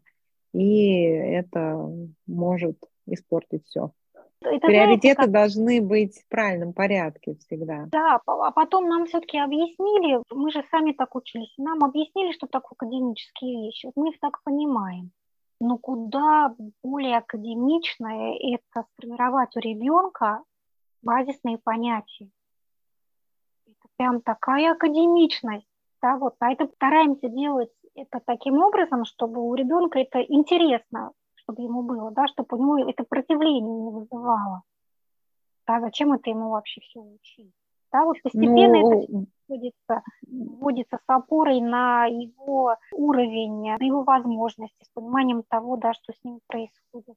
[0.52, 1.90] И это
[2.26, 3.92] может испортить все.
[4.40, 5.30] Это, Приоритеты знаете, как...
[5.30, 7.86] должны быть в правильном порядке всегда.
[7.90, 12.76] Да, а потом нам все-таки объяснили, мы же сами так учились, нам объяснили, что такое
[12.76, 13.86] академические вещи.
[13.86, 15.10] Вот мы их так понимаем.
[15.60, 20.42] Но куда более академичное это сформировать у ребенка
[21.02, 22.30] базисные понятия.
[23.66, 25.66] Это прям такая академичность.
[26.00, 27.70] Да, вот, а это стараемся делать
[28.00, 31.12] это таким образом, чтобы у ребенка это интересно
[31.48, 34.62] чтобы ему было, да, чтобы у него это противление не вызывало.
[35.66, 37.52] Да, зачем это ему вообще все учить?
[37.90, 39.02] Да, вот постепенно ну...
[39.02, 45.94] это вводится, вводится с опорой на его уровень, на его возможности, с пониманием того, да,
[45.94, 47.16] что с ним происходит.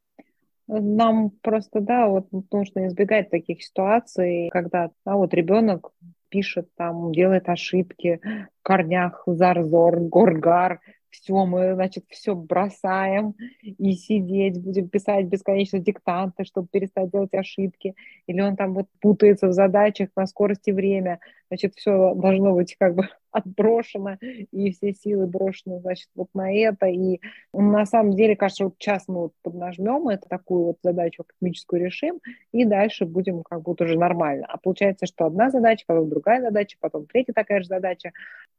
[0.67, 5.91] Нам просто, да, вот нужно избегать таких ситуаций, когда да, вот ребенок
[6.29, 10.79] пишет там, делает ошибки в корнях, зарзор, горгар,
[11.11, 17.95] все, мы, значит, все бросаем и сидеть, будем писать бесконечно диктанты, чтобы перестать делать ошибки,
[18.27, 22.75] или он там вот путается в задачах на скорость и время, значит, все должно быть
[22.79, 26.87] как бы отброшено, и все силы брошены, значит, вот на это.
[26.87, 27.19] И
[27.53, 32.19] на самом деле, кажется, вот сейчас мы вот поднажмем это, такую вот задачу космическую решим,
[32.53, 34.45] и дальше будем как будто уже нормально.
[34.49, 38.11] А получается, что одна задача, потом другая задача, потом третья такая же задача.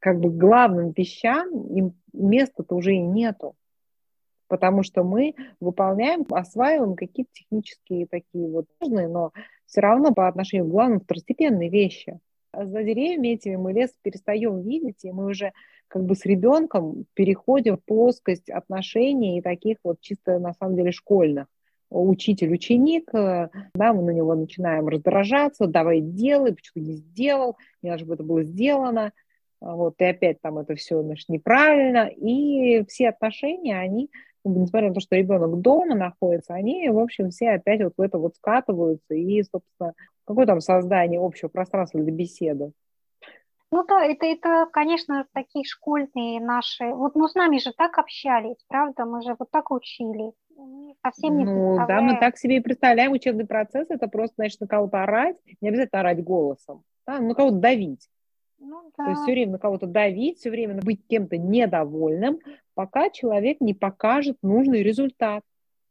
[0.03, 3.55] Как бы главным вещам им места-то уже и нету.
[4.49, 9.31] Потому что мы выполняем, осваиваем какие-то технические такие вот важные, но
[9.65, 12.19] все равно по отношению к главным второстепенные вещи.
[12.51, 15.53] За деревьями этими мы лес перестаем видеть, и мы уже
[15.87, 20.91] как бы с ребенком переходим в плоскость отношений и таких вот чисто на самом деле
[20.91, 21.47] школьных.
[21.89, 27.99] Учитель-ученик, э, да, мы на него начинаем раздражаться, давай делай, почему не сделал, не надо,
[27.99, 29.13] чтобы это было сделано,
[29.63, 34.09] вот, и опять там это все, значит, неправильно, и все отношения, они
[34.45, 38.17] несмотря на то, что ребенок дома находится, они, в общем, все опять вот в это
[38.17, 39.93] вот скатываются, и, собственно,
[40.25, 42.73] какое там создание общего пространства для беседы?
[43.71, 46.85] Ну да, это, это, конечно, такие школьные наши.
[46.85, 49.05] Вот ну с нами же так общались, правда?
[49.05, 50.31] Мы же вот так учили.
[51.03, 53.87] совсем не ну да, мы так себе и представляем учебный процесс.
[53.89, 58.09] Это просто, значит, на кого-то орать, не обязательно орать голосом, да, на кого-то давить.
[58.65, 59.03] Ну, да.
[59.03, 62.39] То есть все время на кого-то давить, все время быть кем-то недовольным,
[62.73, 65.43] пока человек не покажет нужный результат.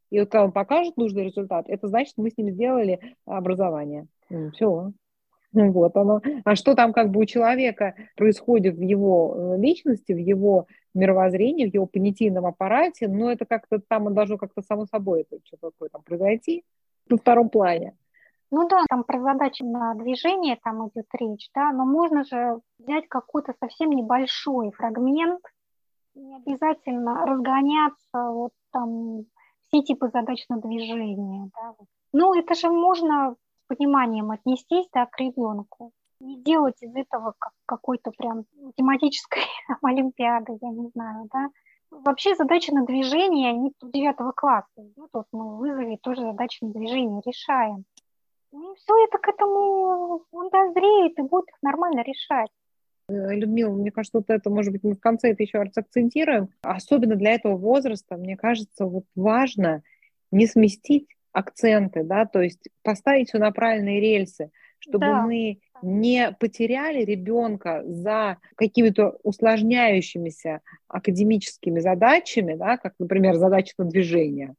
[0.09, 4.07] И вот когда он покажет нужный результат, это значит, мы с ним сделали образование.
[4.53, 4.91] Все.
[5.51, 6.21] Вот оно.
[6.45, 10.65] А что там как бы у человека происходит в его э, личности, в его
[10.95, 15.69] мировоззрении, в его понятийном аппарате, ну, это как-то там должно как-то само собой это что-то
[15.69, 16.63] такое там произойти
[17.07, 17.93] на втором плане.
[18.55, 23.07] Ну да, там про задачи на движение там идет речь, да, но можно же взять
[23.07, 25.41] какой-то совсем небольшой фрагмент,
[26.13, 29.23] не обязательно разгоняться вот там
[29.63, 31.73] все типы задач на движение, да.
[32.11, 35.91] Ну, это же можно с пониманием отнестись, да, к ребенку.
[36.19, 39.41] Не делать из этого как какой-то прям математической
[39.81, 41.49] олимпиады, я не знаю, да.
[41.89, 46.71] Вообще задачи на движение, они до девятого класса идут, вот мы вызове тоже задачи на
[46.71, 47.85] движение решаем.
[48.53, 52.51] Ну, все это к этому, он дозреет и будет их нормально решать.
[53.09, 56.49] Э, Людмила, мне кажется, вот это, может быть, мы в конце это еще раз акцентируем.
[56.61, 59.81] Особенно для этого возраста, мне кажется, вот важно
[60.29, 65.21] не сместить акценты, да, то есть поставить все на правильные рельсы, чтобы да.
[65.23, 74.53] мы не потеряли ребенка за какими-то усложняющимися академическими задачами, да, как, например, задача на движение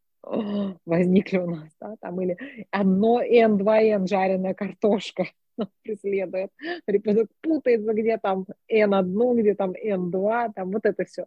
[0.85, 2.37] возникли у нас, да, там, или
[2.71, 5.27] одно N, 2 N жареная картошка
[5.83, 6.51] преследует.
[6.87, 11.27] Ребенок путается, где там N1, где там N2, там вот это все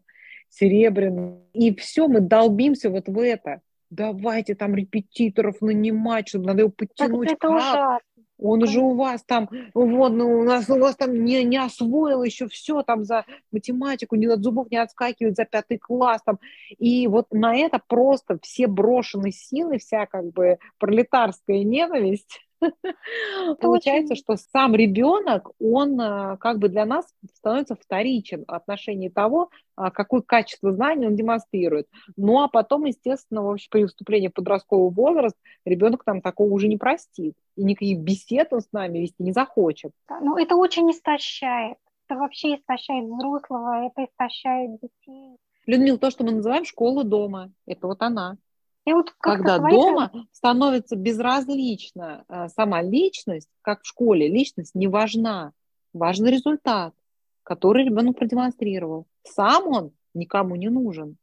[0.50, 1.40] серебряное.
[1.54, 3.62] И все, мы долбимся вот в это.
[3.90, 7.30] Давайте там репетиторов нанимать, чтобы надо его подтянуть.
[7.30, 8.00] Так это ужасно.
[8.40, 12.24] Он же у вас там, вот, ну, у нас, у вас там не, не освоил
[12.24, 16.40] еще все там за математику, не от зубов не отскакивает за пятый класс там.
[16.78, 22.47] И вот на это просто все брошены силы, вся как бы пролетарская ненависть
[23.62, 27.06] Получается, что сам ребенок, он а, как бы для нас
[27.36, 31.88] становится вторичен в отношении того, а, какое качество знаний он демонстрирует.
[32.16, 35.36] Ну а потом, естественно, вообще при вступлении в подростковый возраст
[35.66, 37.36] ребенок там такого уже не простит.
[37.56, 39.92] И никаких бесед он с нами вести не захочет.
[40.10, 41.78] Ну это очень истощает.
[42.08, 45.38] Это вообще истощает взрослого, это истощает детей.
[45.66, 48.38] Людмила, то, что мы называем школа дома, это вот она.
[48.88, 49.74] И вот Когда свои...
[49.74, 55.52] дома становится безразлична э, сама личность, как в школе, личность не важна.
[55.92, 56.94] Важен результат,
[57.44, 59.06] который ребенок продемонстрировал.
[59.24, 61.18] Сам он никому не нужен.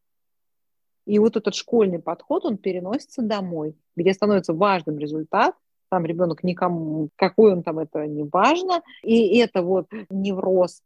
[1.07, 5.55] И вот этот школьный подход, он переносится домой, где становится важным результат,
[5.89, 10.83] там ребенок никому, какой он там, это не важно, и это вот невроз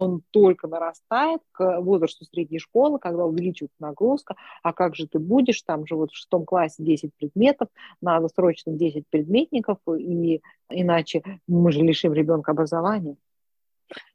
[0.00, 5.62] он только нарастает к возрасту средней школы, когда увеличивается нагрузка, а как же ты будешь,
[5.62, 7.68] там же вот в шестом классе 10 предметов,
[8.00, 10.40] надо срочно 10 предметников, и
[10.70, 13.16] иначе мы же лишим ребенка образования.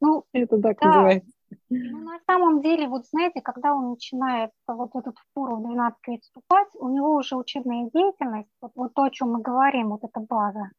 [0.00, 0.86] Ну, это так да.
[0.86, 1.30] называется.
[1.70, 4.90] Ну, на самом деле, вот знаете, когда он начинает вот
[5.34, 9.32] пору в 12 лет вступать, у него уже учебная деятельность, вот, вот то, о чем
[9.32, 10.70] мы говорим, вот эта база,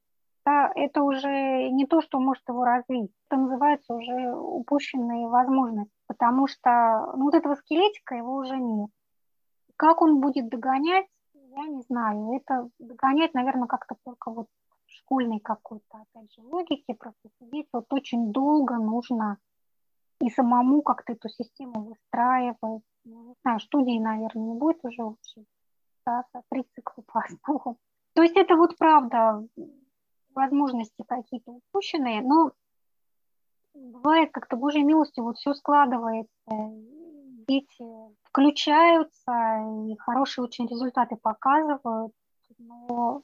[0.48, 3.12] да, это уже не то, что может его развить.
[3.30, 8.89] Это называется уже упущенные возможности, потому что ну, вот этого скелетика его уже нет.
[9.76, 12.32] Как он будет догонять, я не знаю.
[12.32, 14.48] Это догонять, наверное, как-то только вот
[14.86, 19.39] школьной какой-то, опять же, логике, просто сидеть вот очень долго нужно
[20.22, 22.84] и самому как-то эту систему выстраивать.
[23.04, 25.48] Ну, не знаю, студии, наверное, не будет уже учить.
[26.06, 27.76] Да, три цикла по основам.
[28.14, 29.45] То есть это вот правда,
[30.38, 32.52] возможности какие-то упущенные, но
[33.74, 36.30] бывает как-то Божьей милостью вот все складывается,
[37.48, 37.84] дети
[38.24, 39.32] включаются
[39.88, 42.14] и хорошие очень результаты показывают,
[42.58, 43.24] но,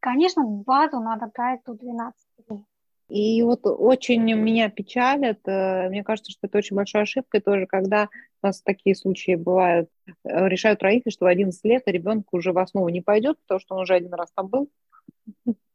[0.00, 2.16] конечно, базу надо брать до 12
[2.50, 2.64] лет.
[3.08, 8.10] И вот очень меня печалит, э, мне кажется, что это очень большая ошибка тоже, когда
[8.42, 10.12] у нас такие случаи бывают, э,
[10.48, 13.82] решают родители, что в 11 лет ребенку уже в основу не пойдет, потому что он
[13.82, 14.68] уже один раз там был.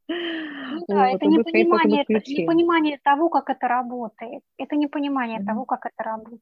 [0.07, 4.43] Ну да, вот, это непонимание, это непонимание того, как это работает.
[4.57, 5.45] Это непонимание mm-hmm.
[5.45, 6.41] того, как это работает.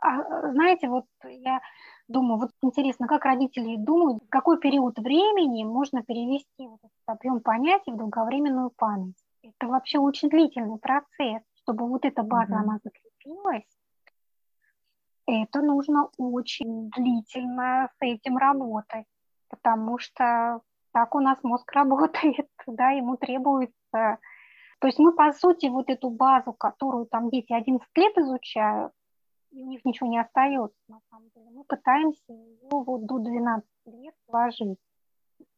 [0.00, 1.60] А, знаете, вот я
[2.08, 7.40] думаю, вот интересно, как родители думают, в какой период времени можно перевести вот этот объем
[7.40, 9.16] понятий в долговременную память.
[9.42, 12.56] Это вообще очень длительный процесс, чтобы вот эта база, mm-hmm.
[12.56, 13.68] она закрепилась.
[15.26, 19.06] Это нужно очень длительно с этим работать,
[19.48, 20.60] потому что
[20.92, 24.18] так у нас мозг работает, да, ему требуется...
[24.80, 28.92] То есть мы, по сути, вот эту базу, которую там дети 11 лет изучают,
[29.52, 31.50] у них ничего не остается, на самом деле.
[31.50, 34.78] Мы пытаемся ее вот до 12 лет вложить.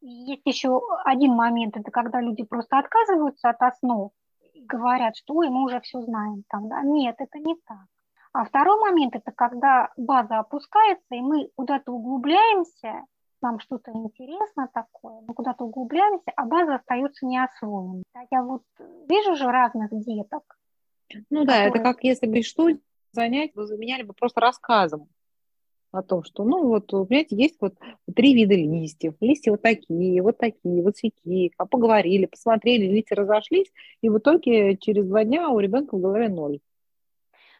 [0.01, 4.11] Есть еще один момент, это когда люди просто отказываются от основ
[4.53, 6.43] и говорят, что ой, мы уже все знаем.
[6.49, 6.81] Там, да?
[6.81, 7.85] Нет, это не так.
[8.33, 13.05] А второй момент, это когда база опускается, и мы куда-то углубляемся,
[13.43, 18.03] нам что-то интересно такое, мы куда-то углубляемся, а база остается неосвоенной.
[18.31, 18.63] Я вот
[19.07, 20.57] вижу же разных деток.
[21.29, 21.45] Ну которые...
[21.45, 22.69] да, это как если бы что
[23.11, 25.07] занять, вы заменяли бы просто рассказом
[25.91, 27.75] о том, что, ну, вот, понимаете, есть вот
[28.15, 29.13] три вида листьев.
[29.21, 31.51] Листья вот такие, вот такие, вот такие.
[31.57, 33.71] А поговорили, посмотрели, листья разошлись,
[34.01, 36.59] и в итоге через два дня у ребенка в голове ноль.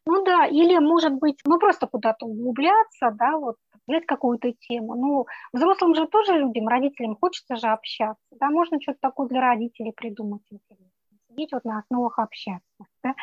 [0.05, 3.57] Ну да, или, может быть, ну просто куда-то углубляться, да, вот
[3.87, 4.95] взять какую-то тему.
[4.95, 9.91] Ну, взрослым же тоже людям, родителям хочется же общаться, да, можно что-то такое для родителей
[9.91, 10.93] придумать интересно
[11.33, 12.85] сидеть вот на основах общаться.
[13.03, 13.15] Да?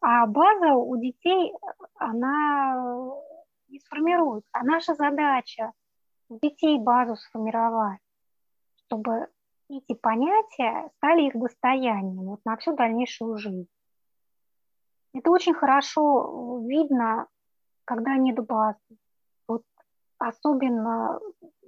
[0.00, 1.52] А база у детей,
[1.94, 2.74] она
[3.68, 4.48] не сформируется.
[4.52, 5.72] А наша задача
[6.28, 8.00] у детей базу сформировать,
[8.86, 9.28] чтобы
[9.68, 13.68] эти понятия стали их достоянием вот на всю дальнейшую жизнь.
[15.14, 17.26] Это очень хорошо видно,
[17.84, 18.78] когда нет базы.
[20.22, 21.18] Особенно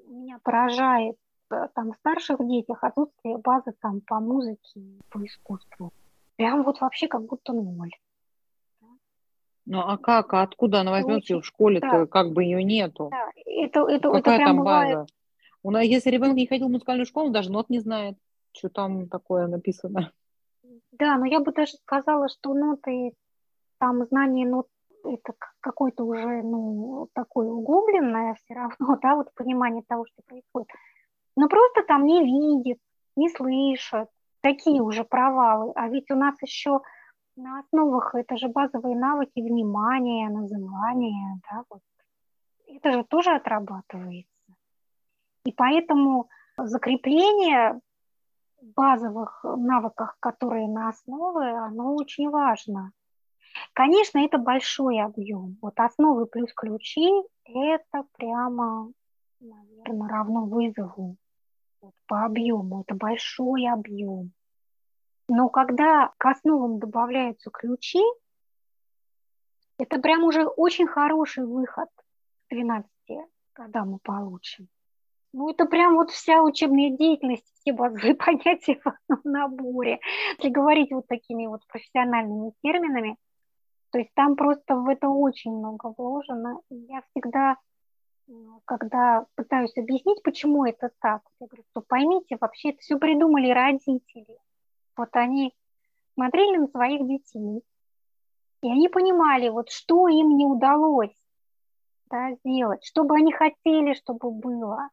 [0.07, 1.17] меня поражает
[1.51, 4.81] э, там в старших детях отсутствие базы там по музыке,
[5.11, 5.93] по искусству.
[6.37, 7.91] Прям вот вообще как будто ноль.
[9.67, 12.07] Ну а как, а откуда она возьмется в школе-то, да.
[12.07, 13.09] как бы ее нету?
[13.11, 13.31] Да.
[13.45, 14.97] Это, это, Какая это там бывает...
[14.99, 15.07] база?
[15.63, 18.19] У нас, если ребенок не ходил в музыкальную школу, он даже нот не знает,
[18.53, 20.13] что там такое написано.
[20.93, 23.15] Да, но я бы даже сказала, что ноты,
[23.79, 24.69] там знание нот,
[25.05, 30.69] это какое-то уже, ну, такое углубленное все равно, да, вот понимание того, что происходит.
[31.37, 32.79] Но просто там не видит,
[33.17, 34.09] не слышит,
[34.41, 35.73] такие уже провалы.
[35.75, 36.81] А ведь у нас еще
[37.37, 41.81] на основах это же базовые навыки внимания, называния, да, вот.
[42.67, 44.29] Это же тоже отрабатывается.
[45.45, 47.81] И поэтому закрепление
[48.63, 52.93] базовых навыков, которые на основе, оно очень важно.
[53.73, 55.57] Конечно, это большой объем.
[55.63, 57.09] Вот основы плюс ключи–
[57.45, 58.93] это прямо,
[59.41, 61.17] наверное, равно вызову
[61.81, 62.83] вот, по объему.
[62.83, 64.33] Это большой объем.
[65.29, 68.03] Но когда к основам добавляются ключи,
[69.79, 71.89] это прям уже очень хороший выход
[72.49, 72.89] к 12
[73.55, 74.69] когда мы получим.
[75.33, 80.01] Ну, это прям вот вся учебная деятельность, все базовые понятия в наборе.
[80.39, 83.17] Если говорить вот такими вот профессиональными терминами,
[83.95, 86.59] то есть там просто в это очень много вложено.
[86.69, 87.57] И я всегда,
[88.65, 94.37] когда пытаюсь объяснить, почему это так, я говорю, что поймите, вообще это все придумали родители.
[94.97, 95.55] Вот они
[96.15, 97.63] смотрели на своих детей,
[98.63, 101.17] и они понимали, вот что им не удалось
[102.11, 104.89] да, сделать, что бы они хотели, чтобы было.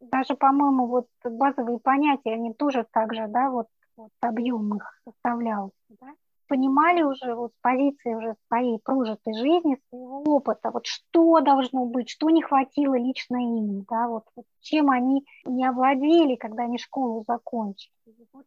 [0.00, 5.76] Даже, по-моему, вот базовые понятия, они тоже так же, да, вот, вот объем их составлялся,
[6.00, 6.14] да.
[6.48, 12.08] Понимали уже вот с позиции уже своей прожитой жизни, своего опыта, вот что должно быть,
[12.08, 17.24] что не хватило лично им, да, вот, вот чем они не овладели, когда они школу
[17.26, 17.92] закончили.
[18.32, 18.46] Вот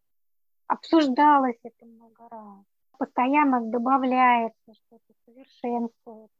[0.66, 2.64] обсуждалось это много раз,
[2.98, 6.30] постоянно добавляется что-то, совершенствуется.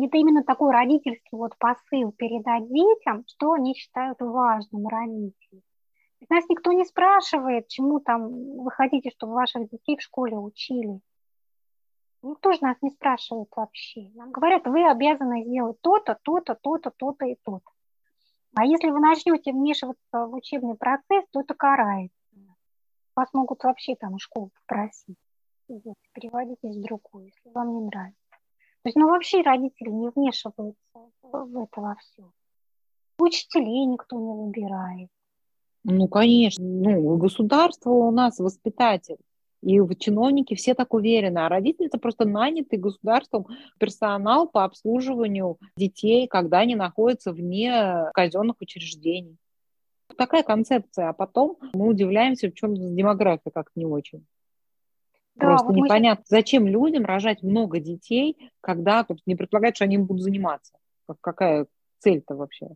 [0.00, 5.62] Это именно такой родительский вот посыл передать детям, что они считают важным родители.
[6.28, 11.00] Нас никто не спрашивает, чему там вы хотите, чтобы ваших детей в школе учили.
[12.22, 14.10] Никто же нас не спрашивает вообще.
[14.14, 17.70] Нам говорят, вы обязаны сделать то-то, то-то, то-то, то-то и то-то.
[18.56, 22.18] А если вы начнете вмешиваться в учебный процесс, то это карается
[23.18, 25.18] вас могут вообще там в школу попросить.
[26.12, 28.30] Переводитесь в другую, если вам не нравится.
[28.30, 30.78] То есть, ну, вообще родители не вмешиваются
[31.22, 32.30] в это во все.
[33.18, 35.10] Учителей никто не выбирает.
[35.84, 36.64] Ну, конечно.
[36.64, 39.16] Ну, государство у нас воспитатель.
[39.60, 43.46] И чиновники все так уверены, а родители это просто нанятый государством
[43.78, 49.36] персонал по обслуживанию детей, когда они находятся вне казенных учреждений
[50.18, 54.26] такая концепция, а потом мы удивляемся, в чем демография как не очень.
[55.36, 56.30] Да, Просто вот непонятно, сейчас...
[56.30, 60.74] зачем людям рожать много детей, когда не предполагают, что они им будут заниматься.
[61.20, 61.66] Какая
[62.00, 62.68] цель-то вообще?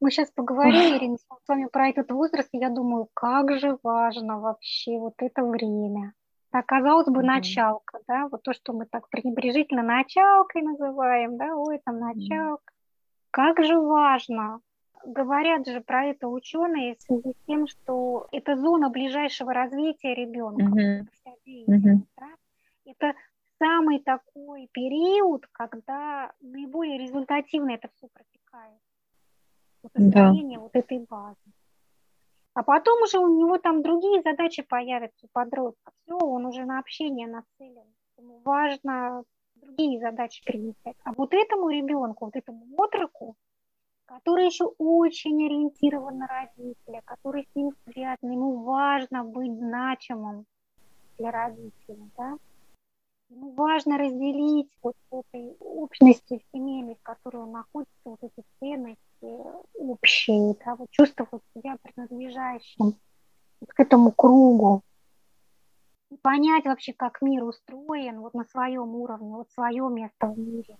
[0.00, 4.40] Мы сейчас поговорим, Ирина, с вами про этот возраст, и я думаю, как же важно
[4.40, 6.12] вообще вот это время.
[6.50, 7.24] Так, казалось бы, mm-hmm.
[7.24, 12.62] началка, да, вот то, что мы так пренебрежительно началкой называем, да, ой, там началка.
[12.62, 13.28] Mm-hmm.
[13.30, 14.60] Как же важно
[15.06, 21.06] говорят же про это ученые в связи с тем, что это зона ближайшего развития ребенка.
[21.46, 21.98] Uh-huh.
[22.16, 22.28] Да?
[22.84, 23.14] Это
[23.58, 28.80] самый такой период, когда наиболее результативно это все протекает.
[29.86, 30.62] Вот построение да.
[30.62, 31.36] вот этой базы.
[32.54, 35.92] А потом уже у него там другие задачи появятся у подростка.
[36.02, 37.84] Все, он уже на общение нацелен.
[38.16, 39.22] Ему важно
[39.54, 40.96] другие задачи применять.
[41.04, 43.36] А вот этому ребенку, вот этому отроку,
[44.06, 50.46] который еще очень ориентирован на родителя, который с ним связан, ему важно быть значимым
[51.18, 52.38] для родителей, да?
[53.28, 58.44] Ему важно разделить вот в этой общности в семейной, в которой он находится, вот эти
[58.60, 62.96] ценности общие, да, вот чувствовать себя принадлежащим
[63.60, 64.82] вот к этому кругу,
[66.22, 70.76] понять вообще, как мир устроен вот на своем уровне, вот свое место в мире.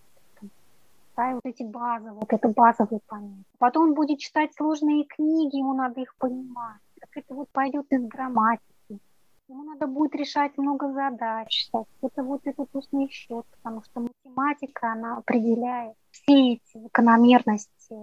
[1.16, 3.44] Да, и вот эти базы, вот это базовые понятия.
[3.58, 6.80] Потом он будет читать сложные книги, ему надо их понимать.
[7.00, 9.00] Так это вот пойдет из грамматики.
[9.48, 11.70] Ему надо будет решать много задач.
[12.02, 17.94] Это вот этот устный счет, потому что математика, она определяет все эти закономерности,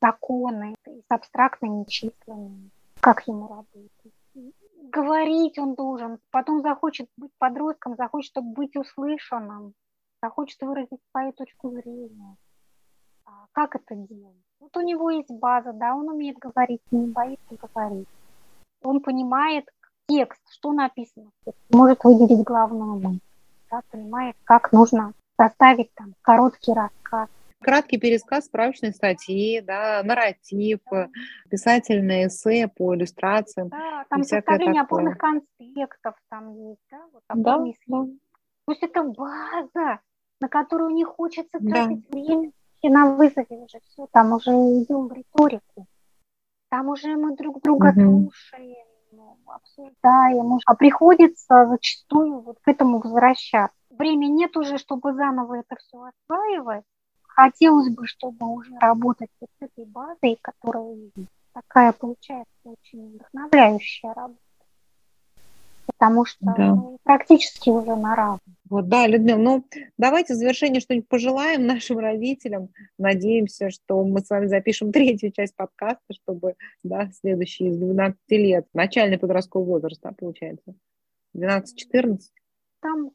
[0.00, 2.70] законы с абстрактными числами,
[3.00, 4.12] как ему работать
[4.90, 9.74] говорить он должен, потом захочет быть подростком, захочет, быть услышанным,
[10.22, 12.36] захочет выразить свою точку зрения.
[13.24, 14.36] А как это делать?
[14.58, 18.08] Вот у него есть база, да, он умеет говорить, не боится говорить.
[18.82, 19.66] Он понимает
[20.06, 21.30] текст, что написано,
[21.70, 23.20] может выделить главную мысль,
[23.70, 27.28] да, понимает, как нужно составить там короткий рассказ
[27.60, 30.80] краткий пересказ справочной статьи, да, нарратив,
[31.48, 33.68] писательные эссе по иллюстрациям.
[33.68, 38.04] Да, там составление опорных конспектов там есть, да, вот да, да.
[38.66, 40.00] То есть это база,
[40.40, 42.18] на которую не хочется тратить да.
[42.18, 42.52] время.
[42.82, 45.86] И на вызове уже все, там уже идем в риторику.
[46.70, 48.30] Там уже мы друг друга угу.
[48.30, 48.86] слушаем,
[49.46, 53.76] обсуждаем, а приходится зачастую вот к этому возвращаться.
[53.90, 56.84] Времени нет уже, чтобы заново это все осваивать,
[57.40, 60.96] хотелось бы, чтобы уже работать вот с этой базой, которая
[61.54, 64.38] такая получается очень вдохновляющая работа.
[65.86, 66.74] Потому что да.
[66.74, 68.40] ну, практически уже на равных.
[68.68, 69.64] Вот, да, Людмила, ну
[69.98, 72.68] давайте в завершение что-нибудь пожелаем нашим родителям.
[72.98, 78.66] Надеемся, что мы с вами запишем третью часть подкаста, чтобы, да, следующие из 12 лет,
[78.74, 80.74] начальный подростковый возраст, да, получается,
[81.34, 82.18] 12-14.
[82.80, 83.10] Там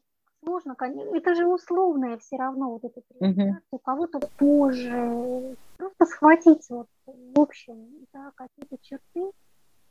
[0.46, 1.16] сложно, конечно.
[1.16, 3.56] Это же условное все равно вот это угу.
[3.72, 5.56] у кого-то позже.
[5.76, 7.74] Просто схватить вот в общем
[8.12, 9.32] да, какие-то черты.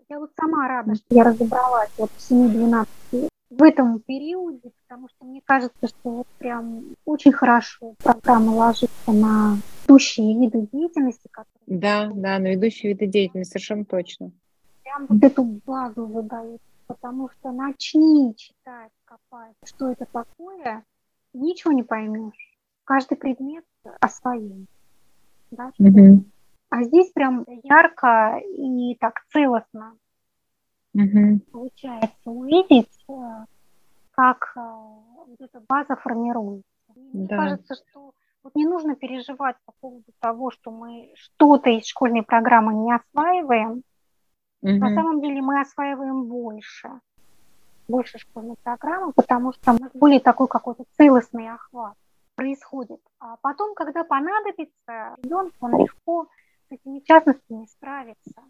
[0.08, 5.26] Я вот сама рада, что я разобралась вот в 7-12 в этом периоде, потому что
[5.26, 11.28] мне кажется, что вот прям очень хорошо программа ложится на ведущие виды деятельности.
[11.32, 11.80] Которые...
[11.80, 14.32] Да, да, на ведущие виды деятельности, совершенно точно.
[14.84, 20.84] Прям вот эту базу выдают, потому что начни читать копать, что это такое,
[21.34, 22.58] ничего не поймешь.
[22.84, 23.66] Каждый предмет
[24.00, 24.68] о своем.
[25.52, 26.24] Да, угу.
[26.70, 29.96] А здесь прям ярко и так целостно
[30.94, 31.40] угу.
[31.52, 33.46] получается увидеть, э,
[34.12, 36.66] как э, вот эта база формируется.
[36.96, 37.38] Мне да.
[37.38, 38.12] кажется, что
[38.44, 43.84] вот не нужно переживать по поводу того, что мы что-то из школьной программы не осваиваем.
[44.62, 44.72] Угу.
[44.72, 46.90] На самом деле мы осваиваем больше
[47.88, 51.96] больше школьной программы, потому что у нас более такой какой-то целостный охват
[52.36, 53.00] происходит.
[53.20, 56.28] А потом, когда понадобится, ребенку он легко
[56.70, 58.42] с этими частностями справится.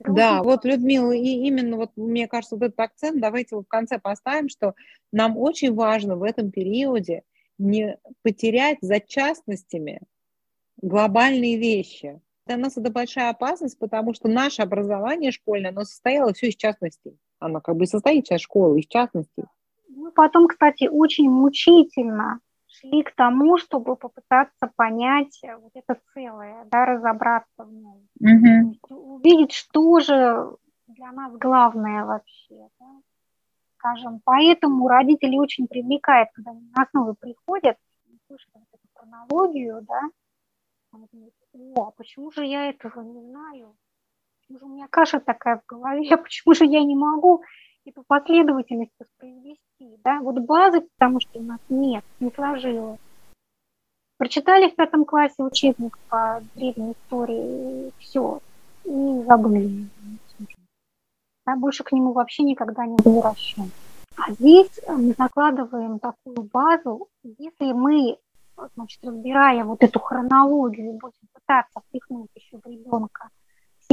[0.00, 3.98] Да, вот, Людмила, и именно вот, мне кажется, вот этот акцент давайте вот в конце
[3.98, 4.74] поставим, что
[5.12, 7.22] нам очень важно в этом периоде
[7.58, 10.00] не потерять за частностями
[10.82, 12.20] глобальные вещи.
[12.46, 17.16] Для нас это большая опасность, потому что наше образование школьное, оно состояло все из частностей.
[17.38, 19.44] Оно как бы состоит сейчас школа из частностей.
[19.88, 26.84] Мы потом, кстати, очень мучительно шли к тому, чтобы попытаться понять вот это целое, да,
[26.84, 28.08] разобраться в нем.
[28.20, 28.96] Угу.
[29.16, 30.56] Увидеть, что же
[30.86, 32.68] для нас главное вообще.
[32.80, 32.86] Да?
[33.78, 37.76] Скажем, поэтому родители очень привлекают, когда они на основу приходят,
[38.26, 40.00] слышат вот эту хронологию, да,
[41.52, 43.76] о, а почему же я этого не знаю?
[44.54, 46.16] Почему же у меня каша такая в голове?
[46.16, 47.42] Почему же я не могу
[47.84, 49.96] эту последовательность воспроизвести?
[50.04, 50.20] Да?
[50.20, 53.00] Вот базы, потому что у нас нет, не сложилось.
[54.16, 58.40] Прочитали в пятом классе учебник по древней истории, все,
[58.84, 59.88] и забыли.
[61.44, 63.72] Да, больше к нему вообще никогда не возвращаем.
[64.16, 68.18] А здесь мы закладываем такую базу, если мы
[68.76, 73.30] значит, разбирая вот эту хронологию, будем пытаться впихнуть еще в ребенка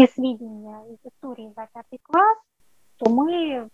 [0.02, 2.38] все сведения из истории за пятый класс,
[2.98, 3.69] то мы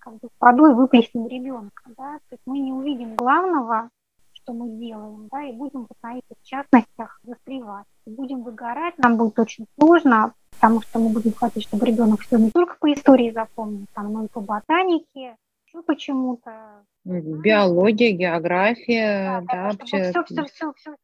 [0.00, 3.90] как бы водой выплеснем ребенка, да, то есть мы не увидим главного,
[4.32, 7.86] что мы делаем, да, и будем вот на этих частностях застревать.
[8.06, 12.50] Будем выгорать, нам будет очень сложно, потому что мы будем хотеть, чтобы ребенок все не
[12.50, 15.36] только по истории запомнил, там, но и по ботанике,
[15.66, 16.84] еще почему-то.
[17.04, 20.94] Биология, география, да, да, да все, все, все, все, все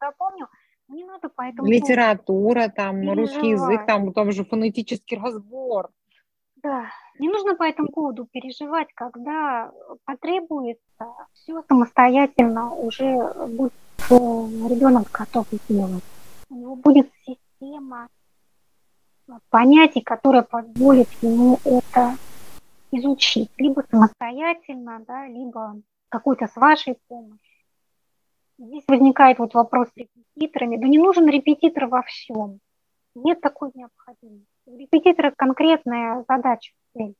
[0.00, 0.46] запомнил.
[0.88, 3.18] Не надо по этому Литература, там, переживать.
[3.18, 5.90] русский язык, там, там же фонетический разбор.
[6.56, 6.86] Да,
[7.18, 9.70] не нужно по этому поводу переживать, когда
[10.04, 10.80] потребуется,
[11.34, 13.72] все самостоятельно уже будет
[14.10, 16.02] э, ребенок готов сделать.
[16.48, 18.08] У него будет система
[19.50, 22.16] понятий, которая позволит ему это
[22.90, 27.47] изучить, либо самостоятельно, да, либо какой-то с вашей помощью.
[28.58, 30.76] Здесь возникает вот вопрос с репетиторами.
[30.76, 32.58] Да не нужен репетитор во всем.
[33.14, 34.46] Нет такой необходимости.
[34.66, 37.14] У репетитора конкретная задача, цель.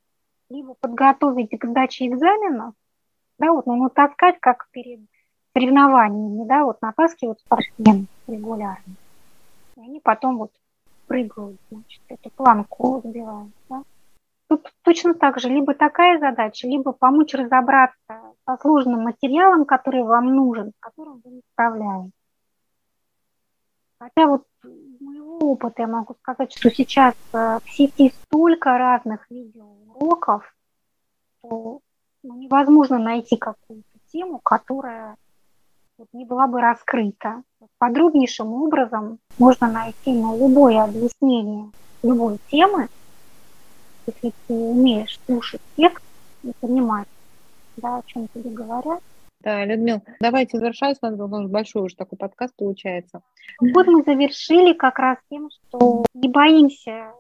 [0.51, 2.75] Либо подготовить к сдаче экзаменов,
[3.39, 5.01] да, вот, ну, натаскать, как перед
[5.53, 8.95] соревнованиями, да, вот натаскивают спортсмены регулярно.
[9.77, 10.51] И они потом вот
[11.07, 13.83] прыгают, значит, эту планку сбивают, да.
[14.49, 20.71] Тут точно так же, либо такая задача, либо помочь разобраться сложным материалом, который вам нужен,
[20.71, 22.13] с которым вы не справляетесь.
[24.01, 29.29] Хотя вот из моего опыта я могу сказать, что сейчас э, в сети столько разных
[29.29, 30.55] видеоуроков,
[31.39, 31.81] что
[32.23, 35.17] ну, невозможно найти какую-то тему, которая
[35.97, 37.43] вот, не была бы раскрыта.
[37.79, 41.71] Подробнейшим образом можно найти на любое объяснение
[42.03, 42.89] любой темы,
[44.07, 46.05] если ты умеешь слушать текст
[46.45, 47.09] и понимать,
[47.81, 49.01] да, о чем тебе говорят.
[49.41, 53.23] Да, Людмила, давайте завершать, у нас большой уже такой подкаст получается.
[53.61, 57.13] Вот мы завершили как раз тем, что не боимся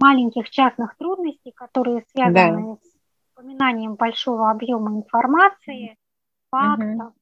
[0.00, 2.78] маленьких частных трудностей, которые связаны да.
[2.82, 2.94] с
[3.32, 5.96] упоминанием большого объема информации,
[6.50, 7.08] фактов.
[7.08, 7.12] Угу.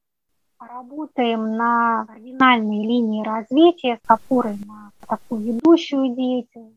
[0.60, 6.76] Работаем на кардинальной линии развития с опорой на такую ведущую деятельность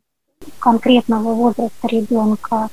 [0.60, 2.70] конкретного возраста ребенка.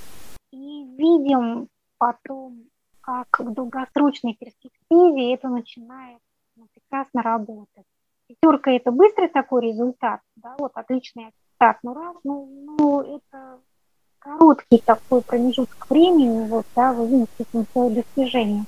[0.53, 1.69] И видим
[1.99, 2.65] потом
[3.03, 6.19] как в долгосрочной перспективе это начинает
[6.57, 7.85] ну, прекрасно работать.
[8.29, 12.49] Пятерка– это быстрый такой результат, да, вот отличный результат, ну раз, ну,
[12.79, 13.61] ну это
[14.19, 18.65] короткий такой промежуток времени, вот, да, вы видите свое достижение.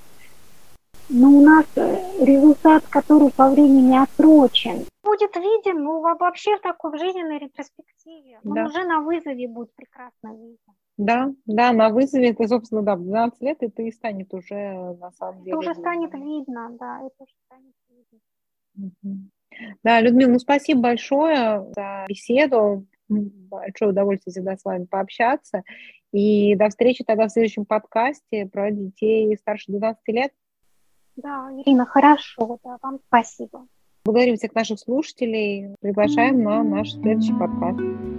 [1.09, 6.93] Но у нас э, результат, который по времени отсрочен, будет виден, ну, вообще в такой
[6.93, 8.41] в жизненной ретроспективе.
[8.45, 8.65] Он да.
[8.65, 10.75] уже на вызове будет прекрасно виден.
[10.97, 15.43] Да, да, на вызове это, собственно, да, в 12 лет и станет уже на самом
[15.43, 15.51] деле.
[15.51, 19.29] Это уже станет видно, да, это уже станет видно.
[19.83, 22.87] Да, Людмила, ну спасибо большое за беседу.
[23.09, 25.63] Большое удовольствие всегда с вами пообщаться.
[26.13, 30.33] И до встречи тогда в следующем подкасте про детей старше 12 лет.
[31.17, 33.67] Да, Ирина, хорошо, да, вам спасибо.
[34.05, 35.75] Благодарим всех наших слушателей.
[35.81, 38.14] Приглашаем на наш следующий подкаст.